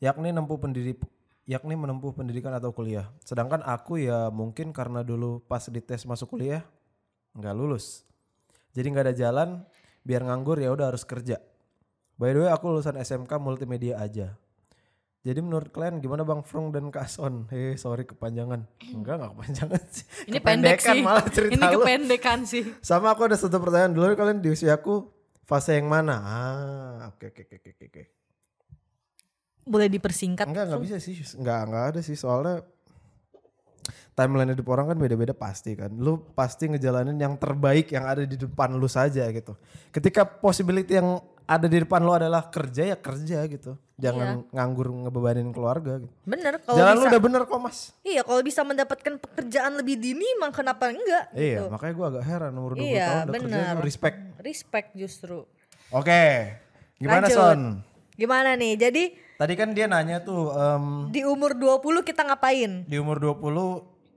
Yakni 0.03 0.35
nempuh 0.35 0.59
pendidik 0.59 0.99
yakni 1.43 1.75
menempuh 1.75 2.15
pendidikan 2.15 2.55
atau 2.55 2.71
kuliah. 2.71 3.11
Sedangkan 3.23 3.63
aku 3.63 3.99
ya 3.99 4.31
mungkin 4.31 4.71
karena 4.71 5.03
dulu 5.03 5.43
pas 5.43 5.63
dites 5.67 6.07
masuk 6.07 6.35
kuliah 6.35 6.63
nggak 7.35 7.55
lulus. 7.55 8.07
Jadi 8.75 8.87
nggak 8.91 9.05
ada 9.11 9.15
jalan 9.15 9.49
biar 10.03 10.23
nganggur 10.23 10.59
ya 10.59 10.71
udah 10.71 10.91
harus 10.91 11.03
kerja. 11.03 11.39
By 12.15 12.35
the 12.35 12.47
way 12.47 12.51
aku 12.51 12.71
lulusan 12.71 12.95
SMK 12.95 13.31
multimedia 13.41 13.99
aja 13.99 14.39
jadi 15.23 15.39
menurut 15.39 15.71
kalian 15.71 16.03
gimana 16.03 16.27
Bang 16.27 16.43
Frung 16.43 16.75
dan 16.75 16.91
Kak 16.91 17.07
Son? 17.07 17.47
Hei 17.47 17.79
sorry 17.79 18.03
kepanjangan. 18.03 18.67
Enggak 18.91 19.23
enggak 19.23 19.31
kepanjangan 19.31 19.83
sih. 19.87 20.05
Ini 20.29 20.39
pendek 20.43 20.79
sih. 20.83 20.99
malah 20.99 21.23
cerita 21.31 21.55
Ini 21.55 21.65
lu. 21.71 21.79
kependekan 21.79 22.39
sih. 22.43 22.63
Sama 22.83 23.15
aku 23.15 23.31
ada 23.31 23.39
satu 23.39 23.55
pertanyaan 23.63 23.95
dulu 23.95 24.11
kalian 24.19 24.43
di 24.43 24.51
usiaku 24.51 25.07
fase 25.47 25.79
yang 25.79 25.87
mana? 25.87 26.19
Ah, 26.19 27.15
oke 27.15 27.31
oke 27.31 27.39
oke 27.47 27.55
oke 27.55 27.83
oke. 27.87 28.03
Boleh 29.63 29.87
dipersingkat. 29.87 30.43
Enggak 30.43 30.67
enggak 30.67 30.81
bisa 30.91 30.95
sih. 30.99 31.15
Enggak 31.39 31.71
enggak 31.71 31.83
ada 31.95 31.99
sih 32.03 32.19
soalnya 32.19 32.59
timeline 34.19 34.51
hidup 34.53 34.67
orang 34.75 34.91
kan 34.91 34.97
beda-beda 34.99 35.31
pasti 35.31 35.71
kan. 35.79 35.95
Lu 36.03 36.19
pasti 36.35 36.67
ngejalanin 36.67 37.15
yang 37.15 37.39
terbaik 37.39 37.95
yang 37.95 38.03
ada 38.03 38.27
di 38.27 38.35
depan 38.35 38.75
lu 38.75 38.91
saja 38.91 39.23
gitu. 39.31 39.55
Ketika 39.87 40.27
possibility 40.27 40.99
yang 40.99 41.23
ada 41.45 41.65
di 41.65 41.77
depan 41.77 41.99
lu 41.99 42.11
adalah 42.11 42.45
kerja 42.45 42.83
ya 42.85 42.95
kerja 42.95 43.43
gitu. 43.45 43.75
Jangan 43.95 44.47
nganggur 44.49 44.87
ngebebanin 44.89 45.49
keluarga 45.49 45.97
gitu. 45.97 46.11
Bener 46.23 46.57
kalau 46.59 46.75
Jalan 46.75 46.93
lu 46.93 46.99
bisa. 46.99 47.09
udah 47.09 47.21
bener 47.21 47.41
kok 47.43 47.59
mas. 47.59 47.79
Iya 47.99 48.21
kalau 48.21 48.41
bisa 48.41 48.61
mendapatkan 48.61 49.13
pekerjaan 49.17 49.73
lebih 49.75 49.95
dini 49.95 50.25
emang 50.33 50.49
kenapa 50.49 50.87
enggak 50.87 51.29
Iya 51.31 51.59
gitu. 51.59 51.63
makanya 51.69 51.93
gue 51.93 52.05
agak 52.09 52.23
heran 52.23 52.53
umur 52.53 52.71
20 52.73 52.83
Iya, 52.85 53.05
tahun 53.05 53.19
udah 53.21 53.33
kerja 53.33 53.43
bener. 53.45 53.63
tuh 53.69 53.83
respect. 53.83 54.17
Respect 54.39 54.87
justru. 54.93 55.37
Oke 55.89 56.23
gimana 56.95 57.25
Lanjut. 57.25 57.35
Son? 57.35 57.61
Gimana 58.13 58.49
nih? 58.53 58.73
Jadi 58.75 59.03
Tadi 59.33 59.53
kan 59.53 59.69
dia 59.71 59.85
nanya 59.85 60.19
tuh 60.19 60.49
em, 60.49 61.09
di 61.09 61.21
umur 61.21 61.51
20 61.51 61.81
kita 62.01 62.23
ngapain? 62.23 62.85
di 62.85 62.95
umur 62.95 63.17
20 63.19 63.43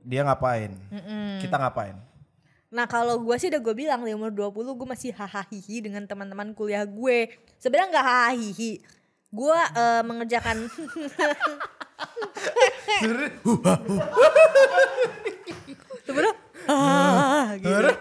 dia 0.02 0.22
ngapain? 0.22 0.70
Kita 1.40 1.56
ngapain? 1.56 1.96
Nah 2.76 2.84
kalau 2.84 3.16
gue 3.24 3.32
sih 3.40 3.48
udah 3.48 3.64
gue 3.64 3.72
bilang 3.72 4.04
di 4.04 4.12
umur 4.12 4.28
20 4.28 4.52
gue 4.76 4.84
masih 4.84 5.16
hahaha 5.16 5.48
dengan 5.80 6.04
teman-teman 6.04 6.52
kuliah 6.52 6.84
gue. 6.84 7.32
Sebenarnya 7.56 7.88
nggak 7.88 8.04
hahaha. 8.04 8.72
Gue 9.32 9.56
eh, 9.56 10.02
mengerjakan 10.04 10.68
sebenarnya 16.06 16.36
ah, 16.68 17.56
gitu. 17.56 17.96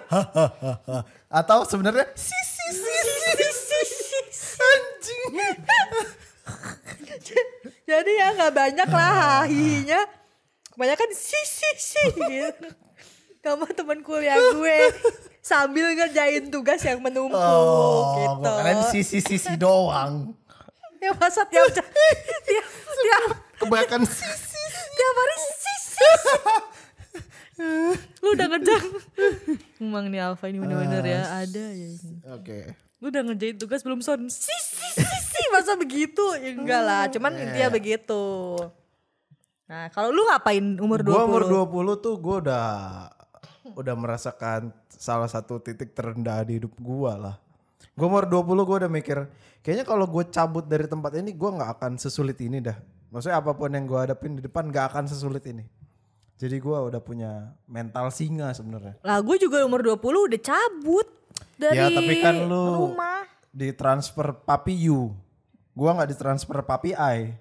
Atau 1.32 1.64
sebenarnya 1.64 2.12
si 2.20 2.36
si 2.36 2.68
si 2.76 3.80
si 4.28 4.60
anjing. 4.60 5.24
Jadi 7.88 8.12
ya 8.12 8.28
nggak 8.36 8.52
banyak 8.52 8.90
lah 8.92 9.40
hahinya. 9.40 10.04
Kebanyakan 10.76 11.10
si 11.16 11.40
si 11.48 11.70
si 11.80 12.04
gitu. 12.28 12.85
Sama 13.46 13.70
teman 13.70 14.02
kuliah 14.02 14.34
gue 14.34 14.78
sambil 15.46 15.94
ngerjain 15.94 16.50
tugas 16.50 16.82
yang 16.82 16.98
menumpuk 16.98 17.38
Oh, 17.38 18.18
gitu. 18.18 18.42
gua 18.42 18.58
keren 18.60 18.80
si 18.90 19.00
si 19.00 19.22
si 19.22 19.38
si 19.38 19.54
doang. 19.54 20.34
Ya 20.98 21.14
masa 21.14 21.46
tiap 21.46 21.70
tiap 21.76 21.86
tiap, 21.86 22.66
Kebanyakan 23.56 24.02
si 24.04 24.26
si. 24.26 24.62
tiap 24.92 25.14
hari 25.16 25.36
si 25.38 25.52
si. 25.54 25.76
si. 25.94 26.08
Lu 28.20 28.34
udah 28.34 28.48
ngerjain. 28.50 28.90
Emang 29.78 30.10
nih 30.10 30.20
Alfa 30.20 30.50
ini 30.50 30.58
bener-bener 30.58 31.06
ya 31.06 31.22
ada 31.40 31.66
ya. 31.70 31.90
Oke. 32.34 32.74
Lu 32.98 33.08
udah 33.08 33.22
ngerjain 33.24 33.56
tugas 33.56 33.80
belum 33.80 34.02
son? 34.02 34.26
Si 34.26 34.50
si 34.50 34.88
si 34.98 35.06
si 35.06 35.42
masa 35.50 35.78
begitu? 35.78 36.26
Ya 36.36 36.52
enggak 36.52 36.82
lah, 36.82 37.04
cuman 37.08 37.38
intinya 37.38 37.70
begitu. 37.70 38.58
Nah, 39.66 39.90
kalau 39.90 40.10
lu 40.10 40.26
ngapain 40.26 40.78
umur 40.78 41.02
20? 41.02 41.06
Gue 41.08 41.22
umur 41.24 41.44
20 41.96 42.04
tuh 42.04 42.16
gue 42.18 42.36
udah 42.44 42.68
udah 43.80 43.96
merasakan 43.98 44.70
salah 44.88 45.26
satu 45.26 45.58
titik 45.58 45.98
terendah 45.98 46.46
di 46.46 46.62
hidup 46.62 46.74
gue 46.78 47.14
lah. 47.18 47.36
Gue 47.96 48.06
umur 48.06 48.28
20 48.28 48.68
gue 48.68 48.78
udah 48.86 48.92
mikir, 48.92 49.18
kayaknya 49.64 49.88
kalau 49.88 50.04
gue 50.06 50.24
cabut 50.28 50.68
dari 50.68 50.86
tempat 50.86 51.16
ini 51.16 51.32
gue 51.32 51.50
nggak 51.50 51.80
akan 51.80 51.96
sesulit 51.96 52.36
ini 52.44 52.60
dah. 52.60 52.76
Maksudnya 53.10 53.40
apa 53.40 53.56
pun 53.56 53.72
yang 53.72 53.88
gue 53.88 53.96
hadapin 53.96 54.36
di 54.36 54.44
depan 54.44 54.68
gak 54.68 54.92
akan 54.92 55.08
sesulit 55.08 55.40
ini. 55.48 55.64
Jadi 56.36 56.60
gue 56.60 56.76
udah 56.76 57.00
punya 57.00 57.56
mental 57.64 58.12
singa 58.12 58.52
sebenarnya. 58.52 59.00
Lah 59.00 59.24
gue 59.24 59.40
juga 59.40 59.64
umur 59.64 59.80
20 59.80 60.04
udah 60.04 60.42
cabut 60.44 61.08
dari 61.56 61.80
Ya 61.80 61.88
tapi 61.88 62.20
kan 62.20 62.36
lu 62.44 62.92
rumah. 62.92 63.24
di 63.56 63.72
transfer 63.72 64.36
papi 64.36 64.76
you. 64.76 65.16
Gue 65.72 65.88
nggak 65.88 66.12
ditransfer 66.12 66.60
papi 66.60 66.92
I. 66.92 67.32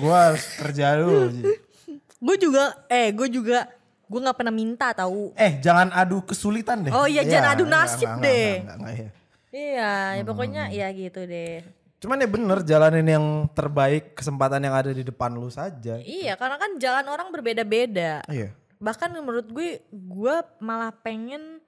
Gue 0.00 0.14
harus 0.16 0.44
kerja 0.56 0.96
dulu. 0.96 1.28
Gue 2.24 2.36
juga 2.36 2.76
eh 2.88 3.12
gue 3.12 3.28
juga 3.28 3.68
gue 4.10 4.18
nggak 4.18 4.38
pernah 4.42 4.50
minta 4.50 4.90
tahu. 4.90 5.30
Eh 5.38 5.62
jangan 5.62 5.94
adu 5.94 6.18
kesulitan 6.26 6.82
deh. 6.82 6.90
Oh 6.90 7.06
iya, 7.06 7.22
jangan 7.22 7.54
adu 7.54 7.62
enggak, 7.62 7.86
nasib 7.86 8.08
enggak, 8.10 8.24
deh. 8.26 8.34
enggak, 8.34 8.58
enggak, 8.58 8.76
enggak, 8.76 8.94
ya. 8.94 9.08
Iya, 9.50 9.92
Hmm. 9.94 10.14
ya 10.14 10.22
pokoknya 10.26 10.62
ya 10.70 10.86
gitu 10.90 11.20
deh. 11.24 11.54
Cuman 12.00 12.16
ya 12.18 12.26
bener 12.26 12.58
jalanin 12.64 13.06
yang 13.06 13.26
terbaik 13.50 14.14
kesempatan 14.14 14.58
yang 14.60 14.74
ada 14.74 14.90
di 14.90 15.02
depan 15.02 15.30
lu 15.30 15.46
saja. 15.46 16.00
Iya, 16.00 16.34
karena 16.34 16.56
kan 16.56 16.74
jalan 16.76 17.06
orang 17.06 17.28
berbeda-beda. 17.30 18.26
Iya. 18.26 18.50
Bahkan 18.82 19.14
menurut 19.14 19.46
gue 19.46 19.78
gue 19.86 20.36
malah 20.58 20.90
pengen 20.90 21.62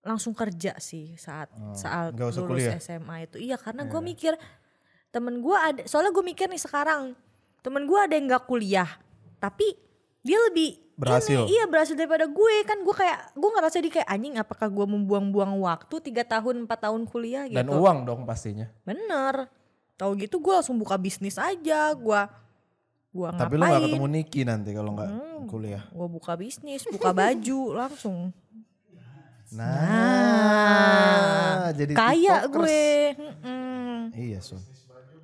langsung 0.00 0.32
kerja 0.32 0.78
sih 0.78 1.18
saat 1.18 1.50
saat 1.74 2.14
nggak 2.14 2.28
usah 2.32 2.42
lulus 2.42 2.64
kuliah. 2.64 2.78
SMA 2.78 3.16
itu. 3.26 3.36
Iya, 3.42 3.56
karena 3.58 3.84
gue 3.84 4.00
mikir 4.00 4.32
temen 5.08 5.40
gue 5.40 5.56
ada 5.56 5.82
soalnya 5.84 6.12
gue 6.12 6.22
mikir 6.22 6.46
nih 6.46 6.60
sekarang 6.60 7.16
temen 7.58 7.84
gue 7.84 7.98
ada 7.98 8.12
yang 8.12 8.28
nggak 8.28 8.44
kuliah 8.44 8.86
tapi 9.40 9.72
dia 10.20 10.36
lebih 10.46 10.76
Berhasil. 10.98 11.40
ini, 11.40 11.54
iya 11.54 11.64
berhasil 11.64 11.94
daripada 11.94 12.26
gue 12.26 12.54
kan 12.62 12.74
gue 12.76 12.90
kayak 12.92 13.32
gue 13.32 13.50
ngerasa 13.52 13.78
di 13.78 13.86
kayak 13.88 14.08
anjing 14.08 14.34
apakah 14.34 14.66
gue 14.66 14.82
membuang-buang 14.84 15.54
waktu 15.56 15.94
tiga 16.02 16.22
tahun 16.22 16.66
empat 16.66 16.78
tahun 16.84 17.02
kuliah 17.04 17.46
gitu 17.46 17.54
Dan 17.54 17.70
uang 17.70 18.02
dong 18.02 18.20
pastinya. 18.22 18.66
bener 18.82 19.46
tahu 19.94 20.14
gitu 20.16 20.36
gue 20.36 20.50
langsung 20.52 20.74
buka 20.74 20.94
bisnis 20.94 21.34
aja 21.34 21.90
gue 21.90 22.20
gue 23.08 23.24
ngapain 23.24 23.40
Tapi 23.40 23.54
lu 23.54 23.64
gak 23.64 23.82
ketemu 23.84 24.06
Niki 24.08 24.40
nanti 24.42 24.70
kalau 24.72 24.90
nggak 24.92 25.10
kuliah. 25.46 25.82
gue 25.88 26.06
buka 26.08 26.34
bisnis 26.34 26.82
buka 26.84 27.10
baju 27.12 27.60
langsung 27.80 28.34
Nah, 30.38 31.72
jadi 31.72 31.92
kaya 31.94 32.44
tiktokers. 32.44 32.52
gue 32.52 32.82
Mm-mm. 33.16 34.12
Iya 34.12 34.38
Sun. 34.40 34.60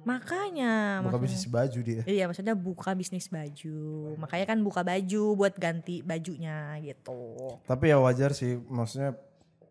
Makanya. 0.04 1.00
Buka 1.00 1.16
maksudnya- 1.16 1.22
bisnis 1.24 1.46
baju 1.46 1.78
dia. 1.80 2.02
Iya 2.04 2.24
maksudnya 2.24 2.54
buka 2.54 2.90
bisnis 2.92 3.26
baju. 3.26 3.78
Makanya 4.16 4.46
kan 4.46 4.58
buka 4.60 4.80
baju 4.80 5.22
buat 5.34 5.54
ganti 5.54 6.00
bajunya 6.00 6.76
gitu. 6.80 7.18
Tapi 7.64 7.84
ya 7.88 7.98
wajar 7.98 8.30
sih, 8.30 8.60
maksudnya 8.60 9.16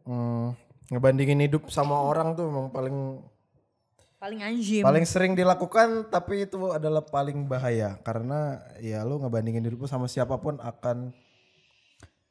mm, 0.04 0.46
ngebandingin 0.90 1.40
hidup 1.42 1.70
sama 1.70 1.96
orang 1.96 2.34
tuh 2.34 2.46
emang 2.46 2.68
paling 2.68 2.98
Paling 4.18 4.40
anjim. 4.40 4.88
paling 4.88 5.04
sering 5.04 5.36
dilakukan 5.36 6.08
tapi 6.08 6.48
itu 6.48 6.72
adalah 6.72 7.04
paling 7.04 7.44
bahaya 7.44 8.00
karena 8.00 8.56
ya 8.80 9.04
lu 9.04 9.20
ngebandingin 9.20 9.68
hidup 9.68 9.84
lu 9.84 9.90
sama 9.90 10.08
siapa 10.08 10.40
pun 10.40 10.56
akan 10.58 11.12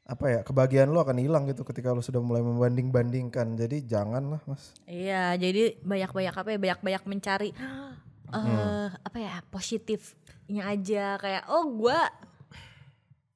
apa 0.02 0.24
ya 0.26 0.40
kebahagiaan 0.42 0.90
lu 0.90 0.98
akan 0.98 1.22
hilang 1.22 1.46
gitu 1.46 1.62
ketika 1.62 1.94
lu 1.94 2.02
sudah 2.02 2.18
mulai 2.18 2.42
membanding-bandingkan 2.42 3.54
jadi 3.54 3.86
jangan 3.86 4.34
lah 4.34 4.42
mas 4.50 4.74
Iya, 4.84 5.38
jadi 5.38 5.78
banyak-banyak 5.78 6.34
apa 6.34 6.48
ya, 6.50 6.58
banyak-banyak 6.58 7.02
mencari 7.06 7.50
eh 8.34 8.88
apa 8.90 9.18
ya, 9.20 9.34
positifnya 9.52 10.66
aja 10.74 11.20
kayak 11.22 11.44
oh 11.52 11.70
gua 11.70 12.10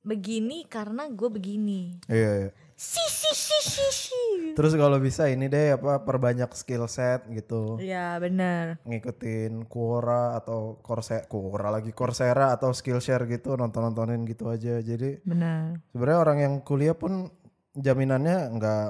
begini 0.07 0.63
karena 0.71 1.11
gue 1.11 1.27
begini. 1.27 1.99
iya, 2.07 2.47
iya. 2.47 2.51
Si 2.77 3.01
si 3.03 3.33
si 3.33 3.59
si 3.67 3.87
si. 3.91 4.21
terus 4.53 4.73
kalau 4.73 4.97
bisa 4.97 5.27
ini 5.27 5.47
deh 5.47 5.73
apa 5.73 6.01
perbanyak 6.01 6.53
skill 6.53 6.85
set 6.87 7.25
gitu 7.27 7.77
Iya, 7.79 8.17
benar. 8.17 8.77
ngikutin 8.83 9.65
Quora 9.65 10.33
atau 10.35 10.77
Coursera 10.79 11.25
Quora 11.25 11.69
lagi 11.71 11.91
Coursera 11.91 12.53
atau 12.53 12.71
Skillshare 12.71 13.25
gitu 13.27 13.53
nonton-nontonin 13.55 14.25
gitu 14.25 14.47
aja 14.47 14.81
jadi 14.81 15.21
Benar. 15.23 15.81
sebenarnya 15.89 16.21
orang 16.21 16.39
yang 16.39 16.55
kuliah 16.61 16.93
pun 16.93 17.33
jaminannya 17.75 18.53
nggak 18.55 18.87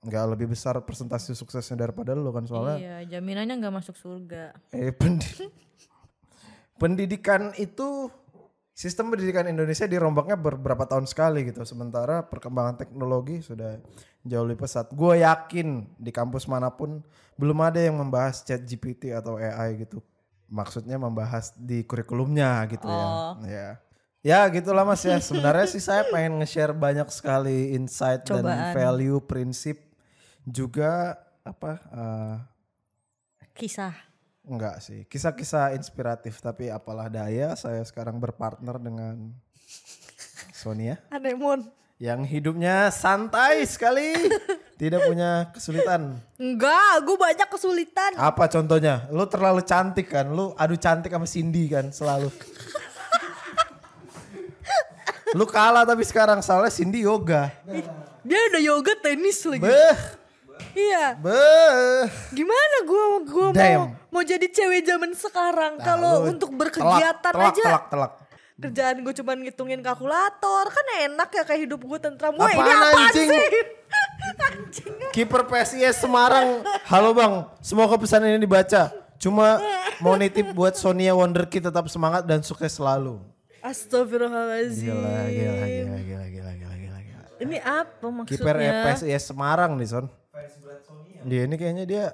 nggak 0.00 0.24
lebih 0.28 0.46
besar 0.48 0.78
persentase 0.80 1.30
suksesnya 1.32 1.78
daripada 1.80 2.14
lu 2.14 2.30
kan 2.30 2.42
soalnya 2.42 2.76
Iya, 2.76 2.96
jaminannya 3.12 3.54
nggak 3.56 3.74
masuk 3.76 3.94
surga. 3.94 4.54
eh 4.72 4.90
pendi- 4.90 5.46
pendidikan 6.76 7.50
itu 7.54 8.10
sistem 8.78 9.10
pendidikan 9.10 9.42
Indonesia 9.50 9.90
dirombaknya 9.90 10.38
beberapa 10.38 10.86
tahun 10.86 11.10
sekali 11.10 11.42
gitu 11.50 11.66
sementara 11.66 12.22
perkembangan 12.22 12.78
teknologi 12.78 13.42
sudah 13.42 13.74
jauh 14.22 14.46
lebih 14.46 14.62
pesat 14.62 14.86
gue 14.94 15.18
yakin 15.18 15.98
di 15.98 16.14
kampus 16.14 16.46
mana 16.46 16.70
pun 16.70 17.02
belum 17.34 17.58
ada 17.58 17.82
yang 17.82 17.98
membahas 17.98 18.46
chat 18.46 18.62
GPT 18.62 19.10
atau 19.10 19.34
AI 19.34 19.82
gitu 19.82 19.98
maksudnya 20.46 20.94
membahas 20.94 21.50
di 21.58 21.82
kurikulumnya 21.82 22.70
gitu 22.70 22.86
Oh. 22.86 23.34
ya 23.42 23.82
ya 24.22 24.46
ya 24.46 24.54
gitulah 24.54 24.86
mas 24.86 25.02
ya 25.02 25.18
sebenarnya 25.18 25.66
sih 25.66 25.82
saya 25.82 26.06
pengen 26.06 26.38
nge-share 26.38 26.70
banyak 26.70 27.10
sekali 27.10 27.74
insight 27.74 28.22
dan 28.30 28.46
Cobaan. 28.46 28.74
value 28.78 29.18
prinsip 29.26 29.78
juga 30.46 31.18
apa 31.42 31.72
eh, 31.90 32.36
Kisah. 33.58 33.90
Enggak 34.48 34.80
sih, 34.80 35.04
kisah-kisah 35.04 35.76
inspiratif 35.76 36.40
tapi 36.40 36.72
apalah 36.72 37.12
daya 37.12 37.52
saya 37.52 37.84
sekarang 37.84 38.16
berpartner 38.16 38.80
dengan 38.80 39.36
Sonia 40.56 40.96
Anemon. 41.12 41.68
yang 42.00 42.24
hidupnya 42.24 42.88
santai 42.88 43.68
sekali, 43.68 44.16
tidak 44.80 45.04
punya 45.04 45.52
kesulitan. 45.52 46.16
Enggak, 46.40 47.04
gue 47.04 47.16
banyak 47.20 47.48
kesulitan. 47.52 48.16
Apa 48.16 48.48
contohnya? 48.48 49.04
Lu 49.12 49.28
terlalu 49.28 49.60
cantik 49.60 50.08
kan, 50.08 50.32
lu 50.32 50.56
adu 50.56 50.80
cantik 50.80 51.12
sama 51.12 51.28
Cindy 51.28 51.68
kan 51.68 51.92
selalu. 51.92 52.32
lu 55.36 55.44
kalah 55.44 55.84
tapi 55.84 56.08
sekarang 56.08 56.40
soalnya 56.40 56.72
Cindy 56.72 57.04
yoga. 57.04 57.52
Dia 58.24 58.40
udah 58.48 58.62
yoga 58.64 58.96
tenis 58.96 59.44
lagi. 59.44 59.60
Beh, 59.60 59.96
Iya. 60.78 61.06
beh. 61.18 62.04
Gimana 62.30 62.76
gue 62.82 63.02
gua 63.26 63.46
mau 63.48 63.52
Damn. 63.52 63.88
mau 64.08 64.22
jadi 64.22 64.46
cewek 64.46 64.86
zaman 64.86 65.10
sekarang 65.12 65.72
Nah, 65.74 65.84
kalau 65.84 66.14
untuk 66.24 66.54
berkegiatan 66.54 67.32
telak, 67.34 67.50
aja 67.52 67.64
Telak, 67.64 67.84
telak. 67.90 68.12
kerjaan 68.58 68.96
gue 69.00 69.14
cuman 69.14 69.36
ngitungin 69.40 69.80
kalkulator 69.80 70.66
kan 70.66 70.86
enak 71.04 71.30
ya 71.30 71.42
kayak 71.42 71.60
hidup 71.62 71.78
gue 71.78 71.98
tentram 71.98 72.34
gue 72.34 72.42
ini 72.48 72.58
apaan 72.58 72.94
anjing? 73.06 73.30
sih 73.30 73.38
anjing 74.46 74.94
Kiper 75.08 75.42
PSIS 75.44 75.98
Semarang. 75.98 76.62
Halo 76.84 77.10
Bang, 77.10 77.50
semoga 77.58 77.94
pesan 77.94 78.22
ini 78.24 78.38
dibaca. 78.38 78.90
Cuma 79.16 79.58
mau 79.98 80.14
nitip 80.14 80.50
buat 80.52 80.74
Sonia 80.74 81.10
Wonderkid 81.10 81.64
tetap 81.64 81.86
semangat 81.86 82.22
dan 82.22 82.38
sukses 82.40 82.70
selalu. 82.70 83.18
Astagfirullahaladzim 83.58 84.94
Gila, 84.94 85.26
gila, 85.26 85.66
gila, 85.66 85.96
gila, 85.98 86.26
gila, 86.30 86.52
gila, 86.54 86.98
gila, 87.02 87.24
ini 87.38 87.56
apa 87.58 88.06
Kiper 88.26 88.54
maksudnya 88.54 88.72
PSIS 88.86 89.22
Semarang 89.24 89.74
nih 89.74 89.88
Son. 89.88 90.06
Dia 91.24 91.44
ini 91.44 91.54
kayaknya 91.54 91.84
dia 91.84 92.04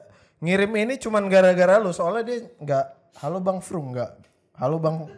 ngirim 0.40 0.72
ini 0.76 0.94
cuman 0.96 1.24
gara-gara 1.26 1.76
lu 1.78 1.90
soalnya 1.90 2.24
dia 2.24 2.38
nggak 2.56 2.84
halo 3.20 3.38
Bang 3.38 3.60
Frung 3.60 3.92
nggak 3.92 4.10
halo 4.56 4.76
Bang 4.76 5.08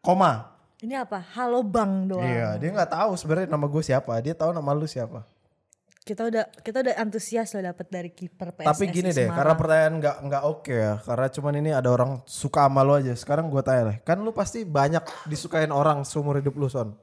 koma. 0.00 0.56
ini 0.80 0.96
apa 0.96 1.20
halo 1.36 1.60
bang 1.60 2.08
doang 2.08 2.24
Iya, 2.24 2.56
dia 2.56 2.72
nggak 2.72 2.88
tahu 2.88 3.12
sebenarnya 3.12 3.52
nama 3.52 3.68
gue 3.68 3.82
siapa. 3.84 4.16
Dia 4.18 4.32
tahu 4.32 4.50
nama 4.50 4.72
lu 4.72 4.88
siapa. 4.88 5.28
kita 6.00 6.24
udah 6.26 6.44
kita 6.64 6.80
udah 6.80 6.94
antusias 6.96 7.52
loh 7.52 7.60
dapat 7.62 7.86
dari 7.86 8.08
kiper 8.08 8.56
Tapi 8.56 8.88
gini 8.88 9.12
deh, 9.12 9.28
Semarang. 9.28 9.36
karena 9.36 9.54
pertanyaan 9.54 9.94
nggak 10.00 10.16
nggak 10.24 10.42
oke 10.48 10.72
ya, 10.72 10.96
karena 11.04 11.26
cuman 11.28 11.54
ini 11.60 11.70
ada 11.70 11.88
orang 11.92 12.24
suka 12.24 12.64
sama 12.64 12.80
lu 12.80 12.96
aja. 12.96 13.12
Sekarang 13.12 13.52
gue 13.52 13.60
tanya 13.60 13.92
deh, 13.92 13.98
kan 14.00 14.16
lu 14.16 14.32
pasti 14.32 14.64
banyak 14.64 15.04
disukain 15.28 15.68
orang 15.68 16.00
seumur 16.02 16.40
hidup 16.40 16.56
lu 16.56 16.66
son. 16.66 16.96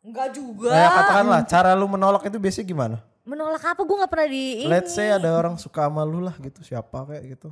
enggak 0.00 0.32
juga 0.32 0.72
Nah, 0.72 0.80
ya 0.80 0.88
katakanlah, 0.88 1.40
cara 1.44 1.70
lu 1.76 1.84
menolak 1.86 2.24
itu 2.24 2.40
biasanya 2.40 2.64
gimana? 2.64 2.96
Menolak 3.26 3.60
apa 3.60 3.82
gue 3.82 3.96
nggak 3.96 4.08
pernah 4.08 4.28
di 4.28 4.42
ini. 4.62 4.70
Let's 4.70 4.94
say 4.94 5.10
ada 5.10 5.34
orang 5.34 5.54
suka 5.56 5.84
sama 5.84 6.02
lu 6.02 6.20
lah 6.20 6.34
gitu, 6.36 6.62
siapa 6.62 7.04
kayak 7.04 7.36
gitu. 7.36 7.50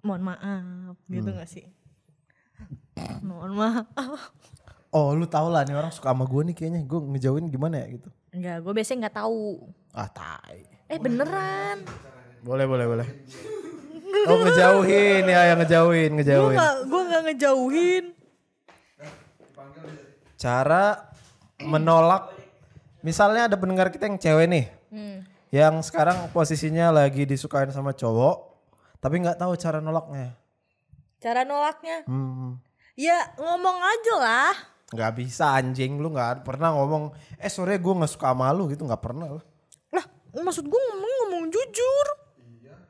mohon 0.00 0.22
maaf 0.22 0.94
gitu 1.04 1.26
Hmm. 1.26 1.34
nggak 1.34 1.50
sih 1.50 1.66
mohon 3.20 3.52
maaf 3.52 4.30
Oh 4.88 5.10
lu 5.12 5.26
tau 5.26 5.50
lah 5.50 5.60
nih 5.60 5.74
orang 5.74 5.90
suka 5.90 6.08
sama 6.08 6.22
gue 6.24 6.46
nih 6.46 6.54
kayaknya, 6.54 6.80
gue 6.80 7.00
ngejauhin 7.10 7.48
gimana 7.48 7.80
ya 7.80 7.86
gitu. 7.90 8.08
enggak 8.30 8.56
gue 8.60 8.72
biasanya 8.72 8.98
nggak 9.02 9.16
tahu 9.18 9.66
Ah 9.90 10.06
tai. 10.06 10.62
eh 10.86 10.96
beneran 10.96 11.82
Boleh 12.38 12.64
boleh 12.64 12.86
boleh. 12.86 13.08
Oh 14.24 14.38
ngejauhin 14.40 15.24
ya, 15.24 15.40
yang 15.50 15.58
ngejauhin, 15.58 16.10
ngejauhin. 16.14 16.58
gue 16.84 17.00
nggak 17.02 17.22
ngejauhin 17.26 18.04
Cara 20.36 21.08
menolak, 21.58 22.28
misalnya 23.00 23.48
ada 23.48 23.56
pendengar 23.56 23.88
kita 23.88 24.04
yang 24.04 24.20
cewek 24.20 24.46
nih. 24.46 24.64
Yang 25.54 25.82
sekarang 25.82 26.30
posisinya 26.30 26.90
lagi 26.90 27.26
disukain 27.26 27.70
sama 27.70 27.94
cowok, 27.94 28.36
tapi 28.98 29.22
nggak 29.22 29.38
tahu 29.38 29.54
cara 29.58 29.78
nolaknya. 29.78 30.34
cara 31.16 31.42
nolaknya? 31.42 32.04
Hmm, 32.04 32.60
ya 32.94 33.34
ngomong 33.40 33.78
aja 33.80 34.14
lah. 34.20 34.54
Nggak 34.94 35.12
bisa 35.18 35.56
anjing, 35.58 35.98
lu 35.98 36.14
nggak 36.14 36.46
pernah 36.46 36.70
ngomong, 36.76 37.10
eh 37.40 37.50
sore 37.50 37.80
gue 37.80 37.94
nggak 37.96 38.12
suka 38.12 38.30
sama 38.30 38.52
lu. 38.54 38.70
Gitu, 38.70 38.86
nggak 38.86 39.02
pernah 39.02 39.40
lah. 39.40 39.44
lah 39.90 40.04
maksud 40.36 40.68
gue 40.68 40.80
ngomong 40.92 41.12
ngomong 41.26 41.44
jujur. 41.50 42.06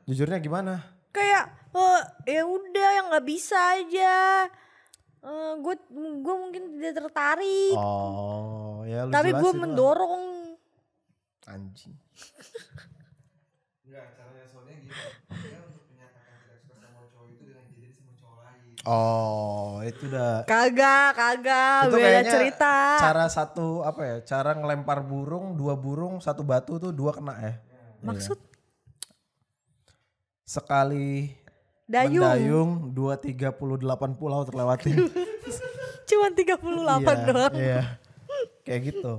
Jujurnya 0.05 0.37
gimana? 0.39 0.97
kayak 1.17 1.45
eh, 1.73 2.01
ya 2.37 2.43
udah 2.45 2.89
yang 3.01 3.05
nggak 3.09 3.25
bisa 3.27 3.57
aja. 3.57 4.15
Gue 5.59 5.75
gue 6.21 6.35
mungkin 6.37 6.63
tidak 6.77 6.93
tertarik. 7.03 7.75
Oh, 7.75 8.85
ya 8.85 9.09
lu 9.09 9.11
tapi 9.11 9.33
gue 9.33 9.51
lah. 9.51 9.57
Anjing. 11.47 11.95
Oh, 18.87 19.83
itu 19.83 20.07
udah 20.07 20.47
kagak 20.47 21.11
kagak 21.11 21.91
itu 21.91 21.95
beda 21.99 22.07
kayaknya 22.07 22.31
cerita 22.31 22.75
cara 23.03 23.25
satu 23.27 23.83
apa 23.83 24.01
ya? 24.03 24.17
Cara 24.23 24.55
ngelempar 24.55 25.03
burung, 25.03 25.59
dua 25.59 25.75
burung, 25.75 26.23
satu 26.23 26.43
batu 26.47 26.79
tuh 26.79 26.95
dua 26.95 27.11
kena 27.11 27.35
ya. 27.35 27.53
maksud 27.99 28.39
Sekali 30.47 31.35
dayung 31.83 32.23
mendayung, 32.23 32.71
dua 32.95 33.19
tiga 33.19 33.51
puluh 33.51 33.75
delapan 33.75 34.15
pulau 34.15 34.47
terlewati. 34.47 34.95
cuman 36.07 36.31
38 36.31 36.47
Iya, 37.03 37.15
doang 37.27 37.53
Iya. 37.55 37.81
Kayak 38.63 38.81
gitu. 38.95 39.13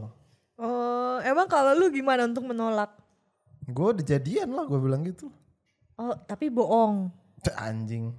Oh 0.58 1.16
emang 1.22 1.46
kalau 1.46 1.72
lu 1.74 1.88
gimana 1.90 2.26
untuk 2.26 2.44
menolak 2.46 2.92
Gue 3.68 3.92
udah 3.92 4.04
jadian 4.04 4.48
lah 4.56 4.64
gue 4.64 4.80
bilang 4.80 5.04
gitu. 5.04 5.28
oh 6.00 6.14
tapi 6.24 6.48
bohong 6.48 7.12
Anjing. 7.54 8.12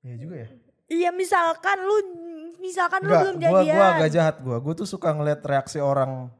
Iya 0.00 0.16
juga 0.16 0.34
ya. 0.46 0.48
iya 0.88 1.10
misalkan 1.12 1.76
lu 1.82 1.96
misalkan 2.62 3.04
lu 3.04 3.12
Enggak, 3.12 3.22
belum 3.26 3.36
gue 3.36 3.50
jadian 3.50 3.76
gua 3.76 3.88
agak 3.98 4.10
jahat 4.14 4.36
gue. 4.40 4.56
Gue 4.62 4.74
tuh 4.78 4.88
suka 4.88 5.12
ngeliat 5.12 5.40
reaksi 5.44 5.82
orang. 5.82 6.30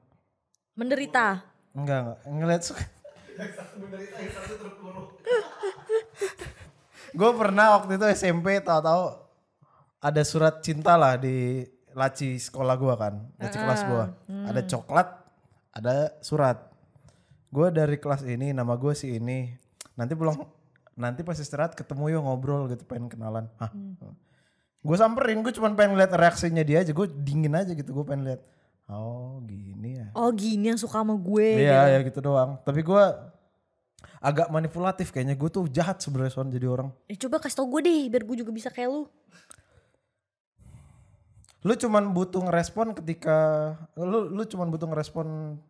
menderita 0.79 1.45
Enggak, 1.77 2.01
enggak. 2.01 2.19
Ngeliat 2.31 2.63
suka. 2.65 2.85
gue 7.11 7.31
pernah 7.35 7.67
waktu 7.81 7.99
itu 7.99 8.07
SMP 8.15 8.63
tahu-tahu 8.63 9.19
ada 10.01 10.23
surat 10.25 10.63
cinta 10.65 10.95
lah 10.97 11.19
di 11.19 11.67
laci 11.95 12.39
sekolah 12.39 12.75
gue 12.79 12.95
kan, 12.95 13.15
laci 13.37 13.57
kelas 13.59 13.83
gue. 13.87 14.05
Ada 14.51 14.61
coklat, 14.67 15.09
ada 15.75 15.95
surat. 16.23 16.59
Gue 17.51 17.71
dari 17.75 17.99
kelas 17.99 18.23
ini, 18.27 18.55
nama 18.55 18.79
gue 18.79 18.95
si 18.95 19.19
ini. 19.19 19.51
Nanti 19.99 20.15
pulang 20.15 20.39
nanti 20.95 21.25
pas 21.25 21.35
istirahat 21.39 21.73
ketemu 21.75 22.19
yuk 22.19 22.23
ngobrol 22.27 22.71
gitu 22.71 22.85
pengen 22.87 23.11
kenalan. 23.11 23.51
Hah? 23.59 23.73
Hmm. 23.73 24.15
Gue 24.81 24.97
samperin, 24.97 25.45
gue 25.45 25.53
cuma 25.53 25.69
pengen 25.77 25.99
lihat 25.99 26.13
reaksinya 26.15 26.65
dia 26.65 26.81
aja. 26.81 26.93
Gue 26.95 27.11
dingin 27.11 27.53
aja 27.53 27.73
gitu, 27.77 27.91
gue 27.93 28.05
pengen 28.07 28.33
lihat. 28.33 28.41
Oh 28.91 29.39
gini 29.47 30.03
ya. 30.03 30.09
Oh 30.19 30.35
gini 30.35 30.75
yang 30.75 30.81
suka 30.81 30.99
sama 31.05 31.15
gue. 31.15 31.63
Iya 31.63 31.87
gitu. 31.87 31.95
ya 31.95 31.99
gitu 32.11 32.19
doang. 32.27 32.59
Tapi 32.67 32.81
gue 32.83 33.05
agak 34.19 34.51
manipulatif 34.51 35.15
kayaknya. 35.15 35.39
Gue 35.39 35.47
tuh 35.47 35.71
jahat 35.71 36.03
sebenarnya 36.03 36.33
Son 36.35 36.51
jadi 36.51 36.67
orang. 36.67 36.91
Eh, 37.07 37.15
coba 37.15 37.39
kasih 37.39 37.63
tau 37.63 37.71
gue 37.71 37.81
deh 37.87 38.11
biar 38.11 38.27
gue 38.27 38.37
juga 38.43 38.51
bisa 38.51 38.67
kayak 38.67 38.91
lu. 38.91 39.03
Lu 41.61 41.73
cuman 41.75 42.09
butuh 42.11 42.41
ngerespon 42.41 42.97
ketika 42.97 43.37
lu 43.95 44.27
lu 44.27 44.43
cuman 44.45 44.69
butuh 44.69 44.89
ngerespon 44.89 45.61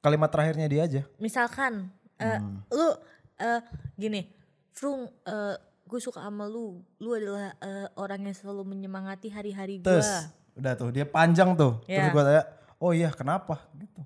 kalimat 0.00 0.32
terakhirnya 0.32 0.64
dia 0.64 0.82
aja. 0.82 1.02
Misalkan 1.18 1.92
eh, 2.16 2.40
Hmm. 2.40 2.64
lu 2.68 2.88
eh, 3.36 3.60
gini, 3.94 4.24
Frung 4.70 5.04
eh, 5.24 5.56
gue 5.84 6.00
suka 6.00 6.20
sama 6.20 6.48
lu. 6.48 6.80
Lu 6.96 7.10
adalah 7.12 7.52
eh, 7.56 7.86
orang 7.94 8.24
yang 8.24 8.36
selalu 8.36 8.64
menyemangati 8.66 9.28
hari-hari 9.28 9.80
gue. 9.80 9.84
Terus 9.84 10.28
udah 10.56 10.72
tuh 10.72 10.88
dia 10.88 11.04
panjang 11.04 11.52
tuh. 11.52 11.84
Terus 11.84 12.00
Iya. 12.00 12.12
gue 12.12 12.22
tanya, 12.22 12.44
"Oh 12.76 12.92
iya, 12.92 13.08
kenapa?" 13.12 13.60
gitu. 13.76 14.00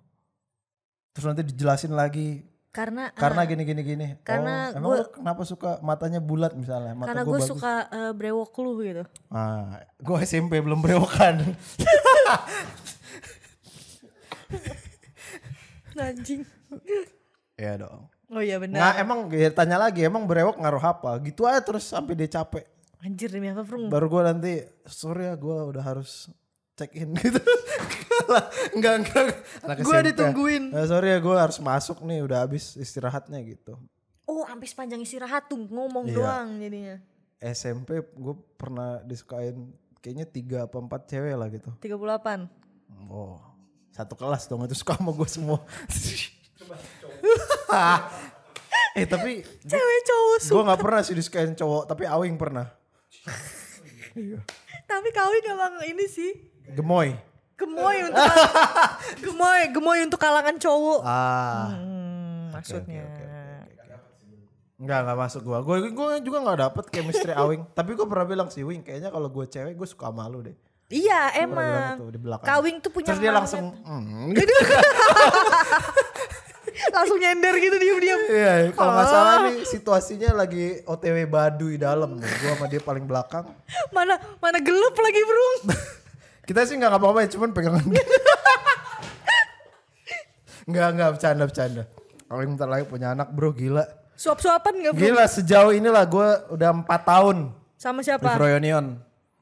Terus 1.14 1.27
nanti 1.31 1.42
dijelasin 1.46 1.94
lagi 1.94 2.42
Karena 2.75 3.15
karena 3.15 3.47
eh, 3.47 3.55
gini 3.55 3.63
gini 3.63 3.83
gini. 3.87 4.07
karena 4.27 4.75
oh, 4.75 4.83
emang 4.83 4.91
gua- 4.91 4.99
lu 4.99 5.15
kenapa 5.15 5.43
suka 5.47 5.79
matanya 5.79 6.19
bulat 6.19 6.59
misalnya? 6.59 6.99
Mata 6.99 7.07
karena 7.15 7.23
gua 7.23 7.39
gue 7.39 7.47
suka 7.47 7.87
eh, 7.87 8.11
brewok 8.11 8.51
lu 8.59 8.83
gitu. 8.83 9.07
Ah, 9.31 9.79
gue 10.03 10.17
SMP 10.27 10.59
belum 10.59 10.83
berewokan. 10.83 11.39
Anjing. 15.95 16.43
Iya 17.55 17.87
dong. 17.87 18.11
Oh 18.35 18.43
iya 18.43 18.59
benar. 18.59 18.75
Nggak 18.83 18.95
emang 19.07 19.19
ya, 19.31 19.55
tanya 19.55 19.79
lagi 19.79 20.03
emang 20.03 20.27
berewok 20.27 20.59
ngaruh 20.59 20.83
apa? 20.83 21.15
Gitu 21.23 21.47
aja 21.47 21.63
terus 21.63 21.87
sampai 21.87 22.19
dia 22.19 22.27
capek. 22.27 22.67
Anjir 23.07 23.31
demi 23.31 23.55
apa 23.55 23.63
Frung? 23.63 23.87
Baru 23.87 24.11
gue 24.11 24.23
nanti 24.27 24.53
sorry 24.91 25.31
ya 25.31 25.39
gue 25.39 25.57
udah 25.71 25.85
harus 25.87 26.27
check 26.75 26.91
in 26.99 27.15
gitu. 27.23 27.39
Enggak 28.72 28.94
enggak. 29.00 29.24
Anak 29.61 29.77
Gua 29.81 29.96
SMP. 29.96 30.09
ditungguin. 30.11 30.64
Eh, 30.70 30.87
sorry 30.87 31.09
ya 31.11 31.18
gue 31.18 31.37
harus 31.37 31.59
masuk 31.59 32.03
nih 32.03 32.20
udah 32.20 32.42
habis 32.42 32.74
istirahatnya 32.74 33.38
gitu. 33.42 33.77
Oh 34.24 34.44
sampai 34.44 34.64
sepanjang 34.64 35.00
istirahat 35.00 35.46
tuh 35.46 35.61
ngomong 35.61 36.07
Iya. 36.07 36.16
doang 36.16 36.48
jadinya. 36.59 36.96
SMP 37.38 38.00
gue 38.00 38.35
pernah 38.55 39.03
disukain 39.03 39.68
kayaknya 39.98 40.24
tiga 40.24 40.59
apa 40.64 40.77
empat 40.77 41.07
cewek 41.07 41.35
lah 41.35 41.48
gitu. 41.48 41.70
38. 41.79 42.48
Oh 43.07 43.37
satu 43.90 44.14
kelas 44.14 44.46
dong 44.46 44.64
itu 44.64 44.74
suka 44.74 44.96
sama 44.96 45.12
gue 45.12 45.29
semua. 45.29 45.59
eh 48.94 49.07
tapi 49.07 49.42
Cewek 49.42 50.00
cowok 50.05 50.37
gue 50.44 50.62
nggak 50.64 50.81
pernah 50.81 51.00
sih 51.03 51.14
disukain 51.14 51.53
cowok 51.53 51.83
tapi 51.87 52.05
Awing 52.05 52.37
pernah. 52.37 52.66
Tapi 54.85 55.09
kawin 55.11 55.44
emang 55.48 55.74
ini 55.83 56.07
sih. 56.07 56.31
Gemoy. 56.70 57.18
Gemoy 57.55 57.97
untuk 58.11 58.25
gemoy, 59.25 59.61
gemoy 59.71 59.99
untuk 60.03 60.19
kalangan 60.19 60.59
cowok. 60.59 61.01
Ah. 61.07 61.71
Hmm, 61.71 62.51
maksudnya. 62.51 63.07
Enggak, 64.75 65.07
enggak 65.07 65.19
masuk 65.23 65.40
gua. 65.47 65.62
Gua 65.62 65.79
gua 65.95 66.19
juga 66.19 66.43
enggak 66.43 66.59
dapet 66.67 66.85
chemistry 66.90 67.31
Awing. 67.40 67.62
Tapi 67.73 67.95
gua 67.95 68.07
pernah 68.11 68.27
bilang 68.27 68.49
sih, 68.51 68.67
Wing, 68.67 68.83
kayaknya 68.83 69.14
kalau 69.14 69.31
gua 69.31 69.47
cewek 69.47 69.79
gua 69.79 69.87
suka 69.87 70.11
sama 70.11 70.27
lu 70.27 70.43
deh. 70.43 70.57
Iya 70.93 71.33
Gua 71.33 71.43
emang. 71.47 71.97
itu 71.97 72.07
di 72.11 72.21
belakang. 72.21 72.47
Kawing 72.47 72.77
tuh 72.83 72.90
punya 72.93 73.14
Terus 73.14 73.23
dia 73.23 73.33
langsung 73.33 73.73
hmm, 73.73 74.35
gitu. 74.37 74.53
langsung 76.95 77.19
nyender 77.23 77.55
gitu 77.62 77.77
diam-diam. 77.79 78.21
Iya, 78.29 78.53
kalau 78.75 78.93
nggak 78.99 79.09
salah 79.09 79.37
nih 79.47 79.57
situasinya 79.62 80.31
lagi 80.45 80.83
OTW 80.85 81.31
Baduy 81.31 81.79
dalam. 81.79 82.19
Gua 82.19 82.53
sama 82.59 82.67
dia 82.67 82.83
paling 82.83 83.07
belakang. 83.07 83.47
Mana 83.95 84.19
mana 84.43 84.59
gelap 84.59 84.95
lagi, 84.99 85.21
Bro. 85.23 85.49
Kita 86.45 86.61
sih 86.69 86.77
nggak 86.77 86.91
ngapa-ngapain, 86.93 87.31
cuman 87.33 87.51
pegangan. 87.57 87.85
Enggak, 90.65 90.97
enggak 90.97 91.11
bercanda, 91.13 91.45
bercanda. 91.45 91.83
Awing 92.33 92.57
bentar 92.57 92.69
lagi 92.69 92.85
punya 92.89 93.13
anak, 93.13 93.29
Bro, 93.37 93.53
gila. 93.53 93.85
Suap-suapan 94.17 94.73
gak, 94.81 94.93
Bro? 94.97 95.03
Gila 95.05 95.25
sejauh 95.29 95.73
inilah 95.77 96.05
gua 96.09 96.49
udah 96.49 96.71
empat 96.73 97.05
tahun 97.05 97.53
Sama 97.77 98.01
siapa? 98.01 98.33
Froyonion. 98.33 98.97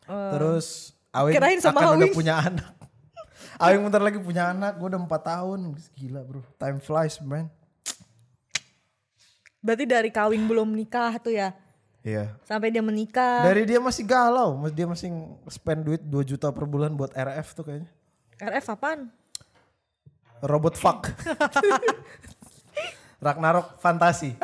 Terus 0.09 0.91
Awing 1.15 1.35
Kirain 1.37 1.61
sama 1.62 1.79
akan 1.85 2.03
udah 2.03 2.09
Awing. 2.09 2.17
punya 2.17 2.35
anak. 2.43 2.73
Awing 3.62 3.81
bentar 3.87 4.03
lagi 4.03 4.19
punya 4.19 4.51
anak, 4.51 4.81
gue 4.81 4.88
udah 4.91 5.01
empat 5.07 5.23
tahun. 5.23 5.61
Gila 5.95 6.21
bro, 6.27 6.43
time 6.59 6.79
flies 6.83 7.23
man. 7.23 7.47
Berarti 9.62 9.85
dari 9.87 10.11
kawin 10.11 10.43
belum 10.51 10.75
nikah 10.75 11.23
tuh 11.23 11.31
ya. 11.31 11.55
Iya. 12.03 12.35
Sampai 12.43 12.69
dia 12.69 12.83
menikah. 12.83 13.43
Dari 13.43 13.62
dia 13.62 13.79
masih 13.79 14.03
galau, 14.03 14.55
mas- 14.57 14.75
dia 14.75 14.85
masih 14.85 15.09
spend 15.47 15.83
duit 15.83 16.03
2 16.03 16.11
juta 16.27 16.51
per 16.51 16.67
bulan 16.67 16.91
buat 16.91 17.11
RF 17.11 17.55
tuh 17.55 17.65
kayaknya. 17.65 17.91
RF 18.37 18.67
apaan? 18.69 19.07
Robot 20.41 20.75
fuck. 20.75 21.07
Ragnarok 23.23 23.79
fantasi. 23.79 24.35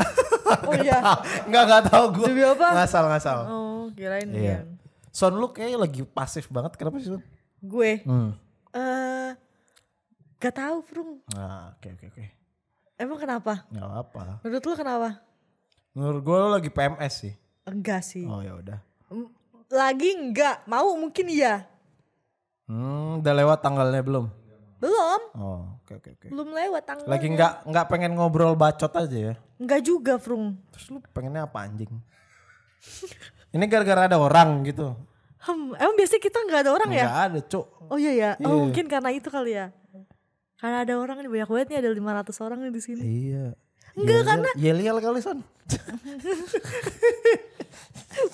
Oh 0.64 0.72
iya. 0.72 1.02
Enggak 1.44 1.62
enggak 1.66 1.82
tahu 1.90 2.04
gue. 2.14 2.26
Demi 2.30 2.46
apa? 2.46 2.78
Ngasal 2.78 3.04
ngasal. 3.10 3.38
Oh, 3.44 3.82
kirain 3.90 4.30
Iya. 4.30 4.62
dia. 4.62 4.70
Son 5.10 5.34
lu 5.34 5.50
kayaknya 5.50 5.78
lagi 5.80 6.06
pasif 6.06 6.46
banget. 6.46 6.78
Kenapa 6.78 7.02
sih 7.02 7.10
Son? 7.10 7.22
Gue 7.58 8.06
Hmm. 8.06 8.38
eh 8.70 9.34
gak 10.38 10.54
tahu, 10.54 10.76
Bro. 10.84 11.02
Nah, 11.34 11.74
oke 11.74 11.88
oke 11.90 12.04
oke. 12.06 12.24
Emang 12.94 13.18
kenapa? 13.18 13.66
Nggak 13.68 13.90
apa. 13.90 14.22
Menurut 14.40 14.62
lu 14.62 14.74
kenapa? 14.76 15.08
Menurut 15.90 16.20
gue 16.22 16.36
lu 16.36 16.48
lagi 16.52 16.70
PMS 16.70 17.14
sih. 17.18 17.34
Enggak 17.68 18.00
sih. 18.02 18.24
Oh 18.24 18.40
ya 18.40 18.54
udah. 18.54 18.78
Lagi 19.68 20.16
enggak, 20.16 20.64
mau 20.64 20.96
mungkin 20.96 21.28
iya. 21.28 21.68
Hmm, 22.64 23.20
udah 23.20 23.32
lewat 23.34 23.58
tanggalnya 23.60 24.00
belum? 24.00 24.26
Belum, 24.78 25.20
Oh, 25.34 25.74
oke 25.82 25.98
oke 25.98 26.08
oke. 26.14 26.26
belum 26.30 26.54
lewat 26.54 26.82
tanggalnya. 26.86 27.10
Lagi 27.10 27.26
nggak 27.28 27.52
nggak 27.66 27.86
pengen 27.88 28.12
ngobrol 28.14 28.54
bacot 28.54 28.92
aja 28.92 29.18
ya? 29.18 29.34
Enggak 29.58 29.82
juga, 29.82 30.16
Frung. 30.16 30.54
Terus 30.70 30.86
lu 30.88 31.02
pengennya 31.10 31.44
apa 31.44 31.66
anjing? 31.66 31.90
Ini 33.50 33.64
gara-gara 33.66 34.06
ada 34.06 34.16
orang 34.16 34.62
gitu. 34.62 34.94
Hmm, 35.40 35.72
emang 35.74 35.96
biasanya 35.96 36.22
kita 36.22 36.38
nggak 36.40 36.60
ada 36.62 36.70
orang 36.70 36.90
ya? 36.92 37.04
Nggak 37.04 37.20
ada, 37.24 37.38
Cuk. 37.42 37.66
Oh 37.88 37.98
iya 37.98 38.12
ya. 38.12 38.30
Iya. 38.36 38.46
Oh 38.46 38.68
mungkin 38.68 38.84
karena 38.86 39.10
itu 39.10 39.28
kali 39.28 39.52
ya. 39.52 39.66
Karena 40.58 40.82
ada 40.82 40.94
orang 40.94 41.22
nih 41.22 41.30
banyak 41.30 41.48
banget 41.48 41.66
nih 41.70 41.78
ada 41.78 41.90
500 41.90 42.44
orang 42.44 42.58
nih 42.60 42.72
di 42.72 42.82
sini. 42.82 43.02
Iya. 43.02 43.46
Enggak, 43.94 44.14
Yel- 44.14 44.26
karena- 44.26 44.54
Yelial 44.54 44.98
kali 45.00 45.18
son. 45.18 45.38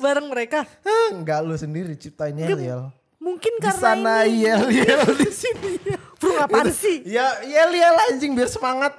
Bareng 0.00 0.28
mereka. 0.28 0.64
Hah, 0.64 1.08
Enggak 1.12 1.42
lu 1.42 1.54
sendiri 1.54 1.92
ciptain 1.94 2.32
Yelial. 2.32 2.88
Mungkin 3.18 3.56
Di 3.56 3.62
karena 3.62 3.80
sana 3.80 4.14
ini. 4.24 4.44
Yelial 4.44 5.02
di 5.14 5.30
sini. 5.42 5.72
Frung 6.16 6.38
apaan 6.38 6.68
sih? 6.70 7.04
Ya 7.04 7.40
Yelial 7.42 7.96
anjing 8.10 8.32
biar 8.32 8.48
semangat. 8.48 8.92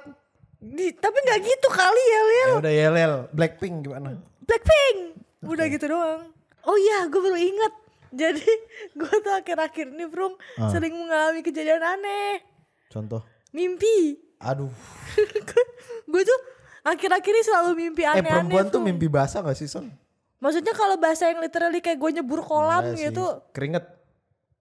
Di, 0.56 0.90
tapi 0.92 1.18
nggak 1.20 1.40
gitu 1.42 1.68
kali 1.70 2.02
ya, 2.02 2.20
Lil. 2.22 2.34
Ya 2.34 2.56
udah 2.58 2.72
Yelial, 2.74 3.14
Blackpink 3.30 3.86
gimana? 3.86 4.18
Blackpink. 4.42 4.98
Udah 5.42 5.66
gitu 5.68 5.86
doang. 5.86 6.32
Oh 6.64 6.74
iya, 6.74 7.06
gue 7.06 7.20
baru 7.20 7.38
inget. 7.38 7.74
Jadi 8.10 8.46
gue 8.98 9.12
tuh 9.16 9.32
akhir-akhir 9.32 9.86
ini 9.88 10.06
Frung 10.06 10.34
Ah. 10.56 10.70
sering 10.70 10.94
mengalami 10.94 11.40
kejadian 11.40 11.82
aneh. 11.82 12.42
Contoh. 12.90 13.22
Mimpi. 13.50 14.18
Aduh. 14.38 14.70
gue 16.06 16.22
tuh 16.22 16.38
akhir-akhir 16.86 17.32
ini 17.32 17.42
selalu 17.42 17.70
mimpi 17.74 18.02
Eh 18.02 18.08
aneh-aneh. 18.08 18.30
perempuan 18.46 18.66
tuh 18.70 18.80
mimpi 18.80 19.06
basah 19.06 19.42
gak 19.42 19.58
sih 19.58 19.66
Son? 19.66 19.90
Maksudnya 20.38 20.70
kalau 20.70 20.94
bahasa 20.94 21.26
yang 21.26 21.40
literally 21.40 21.80
kayak 21.80 21.96
gue 21.96 22.10
nyebur 22.14 22.40
kolam 22.40 22.86
Enggak 22.86 22.96
sih. 22.96 23.04
gitu. 23.08 23.24
Keringet. 23.50 23.84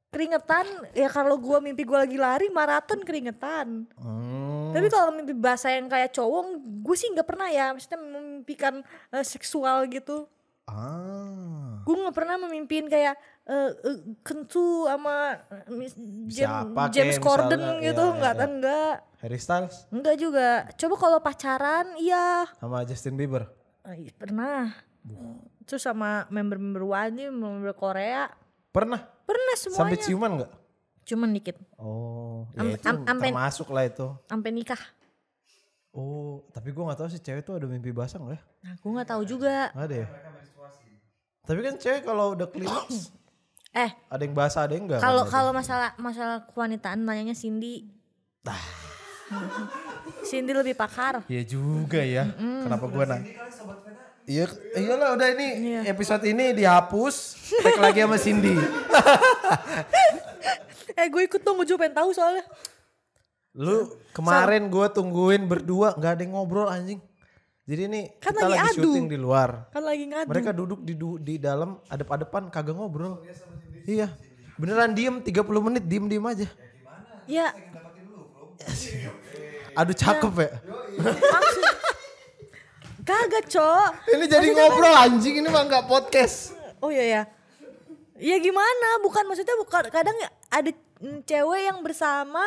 Keringetan, 0.09 0.63
ya 0.95 1.11
kalau 1.11 1.35
gue 1.35 1.57
mimpi 1.59 1.83
gue 1.83 1.93
lagi 1.93 2.15
lari 2.15 2.47
maraton 2.47 3.03
keringetan. 3.03 3.83
Hmm. 3.99 4.71
Tapi 4.71 4.87
kalau 4.87 5.11
mimpi 5.11 5.35
bahasa 5.35 5.67
yang 5.67 5.85
kayak 5.85 6.09
cowok, 6.09 6.55
gue 6.81 6.95
sih 6.95 7.11
nggak 7.11 7.27
pernah 7.27 7.51
ya. 7.51 7.75
Maksudnya 7.75 7.99
memimpikan 7.99 8.79
eh, 9.11 9.25
seksual 9.27 9.83
gitu. 9.85 10.23
Ah. 10.65 11.83
Gue 11.83 11.95
nggak 11.95 12.15
pernah 12.15 12.39
memimpiin 12.39 12.87
kayak 12.87 13.19
eh, 13.45 13.71
eh, 13.75 13.97
kentu 14.19 14.65
sama 14.85 15.15
eh, 15.45 15.69
Miss 15.69 15.93
Jam- 16.27 16.73
Siapa 16.73 16.89
James 16.89 17.15
kek 17.15 17.21
Corden 17.21 17.59
misalnya, 17.59 17.83
gitu, 17.83 18.03
iya, 18.03 18.15
nggak 18.15 18.33
iya. 18.33 18.45
enggak, 18.47 18.93
Harry 19.19 19.37
Styles 19.37 19.75
enggak 19.89 20.15
juga. 20.15 20.49
Coba 20.73 20.95
kalau 20.95 21.19
pacaran, 21.19 21.85
iya 21.95 22.49
sama 22.55 22.81
Justin 22.83 23.13
Bieber. 23.13 23.45
Eh, 23.83 24.09
pernah. 24.11 24.73
Terus 25.63 25.81
sama 25.81 26.25
member-member 26.27 26.83
wajib, 26.83 27.29
member 27.31 27.73
Korea, 27.73 28.29
Pernah? 28.67 29.01
pernah 29.23 29.53
Sampai 29.55 29.93
semuanya. 29.93 30.01
ciuman 30.01 30.31
gak? 30.39 30.51
Cuman 31.05 31.29
dikit, 31.31 31.57
Oh, 31.75 32.49
Am- 32.55 32.65
ya 32.67 32.75
itu 32.75 32.85
am- 32.87 33.05
ampe- 33.07 33.29
termasuk 33.29 33.69
lah 33.69 33.83
itu. 33.83 34.09
sampai 34.25 34.49
nikah. 34.49 34.81
Oh, 35.91 36.43
tapi 36.49 36.69
gue 36.69 36.83
gak 36.83 36.97
tahu 36.97 37.07
sih 37.07 37.17
cewek 37.17 37.41
tuh 37.41 37.55
ada 37.55 37.65
mimpi 37.65 37.89
basah 37.89 38.17
gak 38.19 38.35
ya? 38.35 38.41
Nah, 38.59 38.73
gue 38.75 38.89
nggak 38.91 39.07
tahu 39.07 39.21
juga. 39.23 39.69
Nggak 39.71 39.85
ada 39.85 39.95
ya? 39.95 40.07
Tapi 41.41 41.59
kan 41.61 41.73
cewek 41.75 42.01
kalau 42.03 42.33
udah 42.33 42.47
klimaks 42.47 43.13
Eh, 43.75 43.91
ada 44.07 44.21
yang 44.23 44.31
basah 44.31 44.63
ada 44.63 44.73
yang 44.73 44.87
enggak. 44.87 44.99
kalau 44.99 45.23
kan, 45.23 45.31
kalau 45.35 45.51
masalah 45.51 45.91
masalah 45.97 46.47
kewanitaan 46.47 47.03
nanyanya 47.03 47.35
Cindy. 47.35 47.91
Cindy 50.23 50.53
lebih 50.53 50.73
pakar. 50.73 51.25
Iya 51.27 51.43
juga 51.43 51.99
ya. 51.99 52.29
Kenapa 52.35 52.85
gue 52.87 53.03
nanya? 53.03 53.29
Iya, 54.25 54.45
iyalah 54.73 55.13
udah 55.13 55.27
ini 55.29 55.47
episode 55.85 56.23
ini 56.23 56.49
dihapus, 56.51 57.15
tag 57.59 57.77
lagi 57.77 58.01
sama 58.01 58.17
Cindy. 58.17 58.55
Eh 60.95 61.11
gue 61.11 61.27
ikut 61.27 61.43
dong, 61.43 61.59
gue 61.59 61.67
juga 61.67 61.83
pengen 61.83 61.97
tahu 61.97 62.09
soalnya. 62.09 62.45
Lu 63.53 63.83
kemarin 64.15 64.71
gue 64.71 64.87
tungguin 64.89 65.43
berdua 65.43 65.91
nggak 65.91 66.11
ada 66.13 66.21
yang 66.23 66.33
ngobrol 66.33 66.71
anjing. 66.71 67.03
Jadi 67.65 67.81
ini 67.83 68.01
Kan 68.15 68.31
kita 68.31 68.47
lagi 68.47 68.61
lagi, 68.61 68.71
adu. 68.71 68.83
syuting 68.87 69.07
di 69.09 69.17
luar. 69.17 69.67
Kan 69.73 69.83
lagi 69.83 70.05
ngadu. 70.05 70.29
Mereka 70.29 70.51
duduk 70.53 70.79
di 70.79 70.93
du- 70.93 71.17
di 71.17 71.35
dalam 71.35 71.81
adep-adepan 71.83 72.47
kagak 72.47 72.77
ngobrol. 72.77 73.19
Iya. 73.85 74.07
Beneran 74.55 74.91
diem 74.91 75.15
30 75.17 75.31
menit 75.61 75.83
diem 75.83 76.05
diem 76.05 76.23
aja. 76.23 76.47
Ya, 77.25 77.49
Aduh 79.75 79.91
cakep 79.93 80.33
ya. 80.37 80.51
maksud. 80.97 81.63
Kagak, 83.01 83.45
Cok. 83.45 83.89
Ini 84.07 84.25
jadi 84.25 84.47
Maksudnya 84.47 84.65
ngobrol 84.65 84.95
anjing 84.95 85.35
ini 85.37 85.47
mah 85.47 85.63
nggak 85.63 85.85
podcast. 85.85 86.57
Oh 86.79 86.89
iya 86.89 87.05
ya. 87.05 87.21
Ya 88.15 88.37
gimana? 88.39 89.03
Bukan 89.03 89.27
maksudnya 89.27 89.53
bukan 89.55 89.83
kadang 89.89 90.15
ya 90.15 90.29
ada 90.49 90.71
cewek 91.21 91.61
yang 91.61 91.83
bersama 91.83 92.41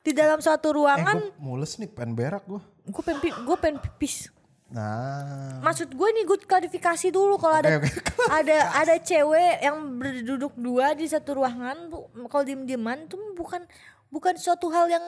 di 0.00 0.14
dalam 0.14 0.38
suatu 0.38 0.70
Eh 0.70 0.74
ruangan. 0.74 1.16
gue 1.18 1.36
mules 1.36 1.76
nih 1.76 1.90
pengen 1.90 2.14
berak 2.14 2.46
gue. 2.46 2.62
gue 2.86 3.02
pengen 3.02 3.20
pi- 3.20 3.34
gue 3.36 3.56
pengen 3.58 3.78
pipis. 3.78 4.30
Nah. 4.70 5.58
Maksud 5.60 5.90
gue 5.90 6.08
nih 6.10 6.24
gue 6.24 6.38
klarifikasi 6.40 7.10
dulu 7.10 7.34
kalau 7.36 7.58
ada 7.58 7.76
oke. 7.76 7.90
ada 8.38 8.58
ada 8.72 8.94
cewek 8.96 9.58
yang 9.58 9.76
berduduk 9.98 10.54
dua 10.54 10.94
di 10.94 11.04
satu 11.04 11.34
ruangan 11.36 11.90
bu, 11.90 11.98
kalau 12.26 12.46
diem 12.46 12.62
dieman 12.62 13.04
itu 13.04 13.18
bukan 13.34 13.66
bukan 14.06 14.38
suatu 14.38 14.70
hal 14.70 14.86
yang 14.86 15.02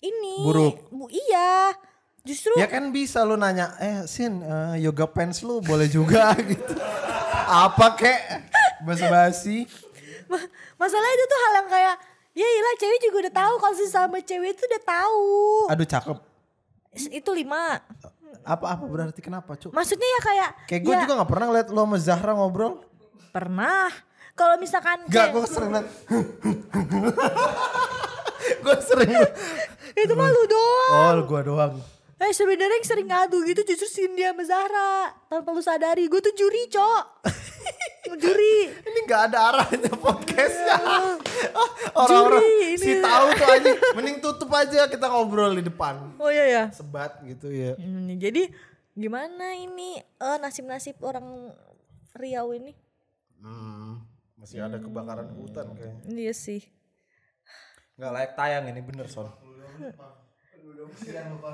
ini 0.00 0.40
Buruk. 0.40 0.88
Bu, 0.88 1.04
iya 1.06 1.76
justru 2.22 2.56
Ya 2.56 2.64
kan 2.64 2.88
bisa 2.88 3.20
lu 3.22 3.36
nanya, 3.36 3.76
eh 3.76 4.04
Sin 4.04 4.40
eh, 4.40 4.80
yoga 4.80 5.04
pants 5.04 5.40
lu 5.40 5.60
boleh 5.60 5.84
juga 5.86 6.32
gitu. 6.48 6.72
Apa 7.44 7.92
kek? 7.92 8.20
Basa-basi. 8.82 9.68
Ma- 10.28 10.48
masalah 10.76 11.08
itu 11.08 11.24
tuh 11.24 11.38
hal 11.38 11.52
yang 11.56 11.68
kayak 11.68 11.94
ya 12.32 12.46
iyalah 12.46 12.74
cewek 12.76 12.98
juga 13.02 13.16
udah 13.20 13.34
tahu 13.34 13.54
kalau 13.58 13.74
sesama 13.74 14.16
cewek 14.20 14.54
itu 14.54 14.62
udah 14.64 14.82
tahu 14.82 15.28
Aduh 15.68 15.84
cakep. 15.84 16.18
itu 17.10 17.30
lima 17.32 17.78
Apa-apa 18.42 18.82
berarti 18.82 19.18
kenapa 19.18 19.54
cuk? 19.54 19.70
maksudnya 19.70 20.06
ya 20.06 20.20
kayak 20.22 20.50
Kayak 20.64 20.80
gue 20.82 20.90
ya, 20.90 20.98
juga 21.02 21.12
gak 21.18 21.28
pernah 21.28 21.44
ngeliat 21.48 21.66
lu 21.68 21.80
sama 21.82 21.96
Zahra 21.98 22.32
ngobrol. 22.32 22.72
pernah 23.28 23.86
kalau 24.32 24.56
misalkan 24.56 24.96
Gak, 25.06 25.30
gue 25.30 25.44
sering 25.44 25.70
liat. 25.70 25.86
gue 28.64 28.76
sering. 28.80 29.10
itu 29.94 30.12
mah 30.14 30.28
lu 30.28 30.42
doang 30.46 30.94
Oh, 30.94 31.12
gue 31.24 31.40
doang. 31.44 31.74
Eh 32.18 32.32
sebenarnya 32.32 32.74
yang 32.74 32.84
sering 32.84 33.06
ngadu 33.06 33.38
gitu 33.42 33.62
justru 33.64 33.86
Cindy 33.86 34.22
sama 34.22 34.42
Zahra 34.42 34.92
tanpa 35.24 35.48
lu 35.48 35.60
sadari 35.60 36.04
gue 36.04 36.18
tuh 36.20 36.34
juri 36.34 36.66
cok 36.66 37.04
juri 38.22 38.74
Ini 38.74 38.98
gak 39.04 39.30
ada 39.30 39.38
arahnya 39.48 39.92
podcastnya. 39.94 40.76
Oh, 41.48 41.70
Orang-orang 42.00 42.42
Juri, 42.42 42.66
ini. 42.68 42.78
si 42.80 42.92
tahu 42.98 43.26
tuh 43.32 43.46
aja. 43.48 43.70
Mending 43.92 44.18
tutup 44.18 44.50
aja 44.50 44.86
kita 44.86 45.06
ngobrol 45.06 45.50
di 45.52 45.62
depan. 45.62 46.14
oh 46.16 46.26
iya 46.26 46.46
ya 46.48 46.64
Sebat 46.68 47.22
gitu 47.22 47.46
ya. 47.48 47.74
Hmm, 47.74 48.10
jadi 48.12 48.50
gimana 48.92 49.54
ini 49.54 49.98
eh 49.98 50.36
nasib-nasib 50.36 50.98
orang 51.00 51.54
Riau 52.12 52.50
ini 52.50 52.74
Hmm, 53.38 54.02
masih 54.34 54.58
ada 54.60 54.76
kebakaran 54.76 55.30
hutan 55.32 55.70
kayaknya. 55.72 56.02
iya 56.08 56.32
sih 56.32 56.62
Gak 57.94 58.10
layak 58.10 58.32
tayang 58.34 58.66
ini 58.66 58.80
bener 58.80 59.06
son. 59.06 59.30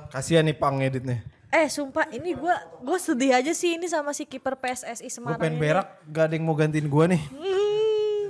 Kasihan 0.08 0.42
nih 0.42 0.52
pang 0.52 0.78
editnya. 0.78 1.20
eh 1.48 1.68
sumpah 1.68 2.10
ini 2.10 2.34
gue 2.34 2.54
gue 2.80 2.98
sedih 2.98 3.30
aja 3.32 3.52
sih 3.52 3.76
ini 3.76 3.86
sama 3.86 4.10
si 4.10 4.24
kiper 4.24 4.54
PSSI 4.54 5.00
Gue 5.00 5.10
Semarang 5.12 5.38
pengen 5.38 5.54
ini. 5.54 5.62
berak, 5.62 5.86
gak 6.04 6.24
ada 6.26 6.34
yang 6.34 6.44
mau 6.44 6.54
gantiin 6.54 6.84
gue 6.84 7.04
nih. 7.08 7.22
Hmm. 7.24 8.26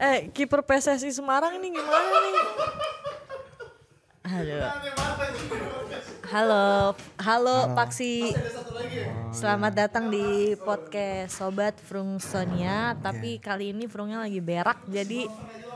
eh 0.00 0.18
kiper 0.28 0.60
PSSI 0.60 1.12
Semarang 1.12 1.54
ini 1.54 1.70
gimana 1.70 1.92
nih 2.24 2.34
Halo. 4.24 4.56
Halo, 6.24 6.66
halo 7.20 7.56
Paksi. 7.76 8.32
Selamat 9.30 9.76
datang 9.76 10.08
di 10.08 10.24
podcast 10.58 11.36
Sobat 11.36 11.76
Frung 11.78 12.16
Sonia. 12.16 12.96
Tapi 12.96 13.36
kali 13.36 13.70
ini 13.70 13.84
Frungnya 13.84 14.18
lagi 14.18 14.40
berak, 14.40 14.80
jadi 14.88 15.28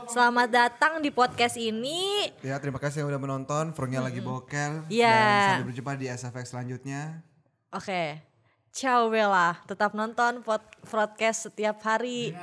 selamat 0.09 0.49
datang 0.49 0.93
di 1.05 1.13
podcast 1.13 1.53
ini. 1.55 2.25
Ya 2.41 2.57
terima 2.57 2.81
kasih 2.81 3.05
yang 3.05 3.13
udah 3.13 3.21
menonton. 3.21 3.71
Frungnya 3.77 4.01
lagi 4.01 4.17
bokel. 4.19 4.89
Iya. 4.89 5.13
Dan 5.13 5.49
sampai 5.61 5.67
berjumpa 5.69 5.91
di 6.01 6.05
SFX 6.09 6.45
selanjutnya. 6.49 7.21
Oke, 7.69 8.17
ciao 8.73 9.13
Bella. 9.13 9.61
Tetap 9.69 9.93
nonton 9.93 10.41
pod- 10.41 10.73
podcast 10.89 11.53
setiap 11.53 11.77
hari. 11.85 12.33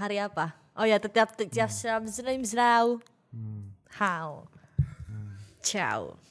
Hari 0.00 0.16
apa? 0.20 0.56
Oh 0.76 0.84
ya, 0.88 0.96
setiap 0.96 1.36
setiap 1.36 1.68
setiap 1.68 2.04
How? 4.00 4.48
Ciao. 5.60 6.25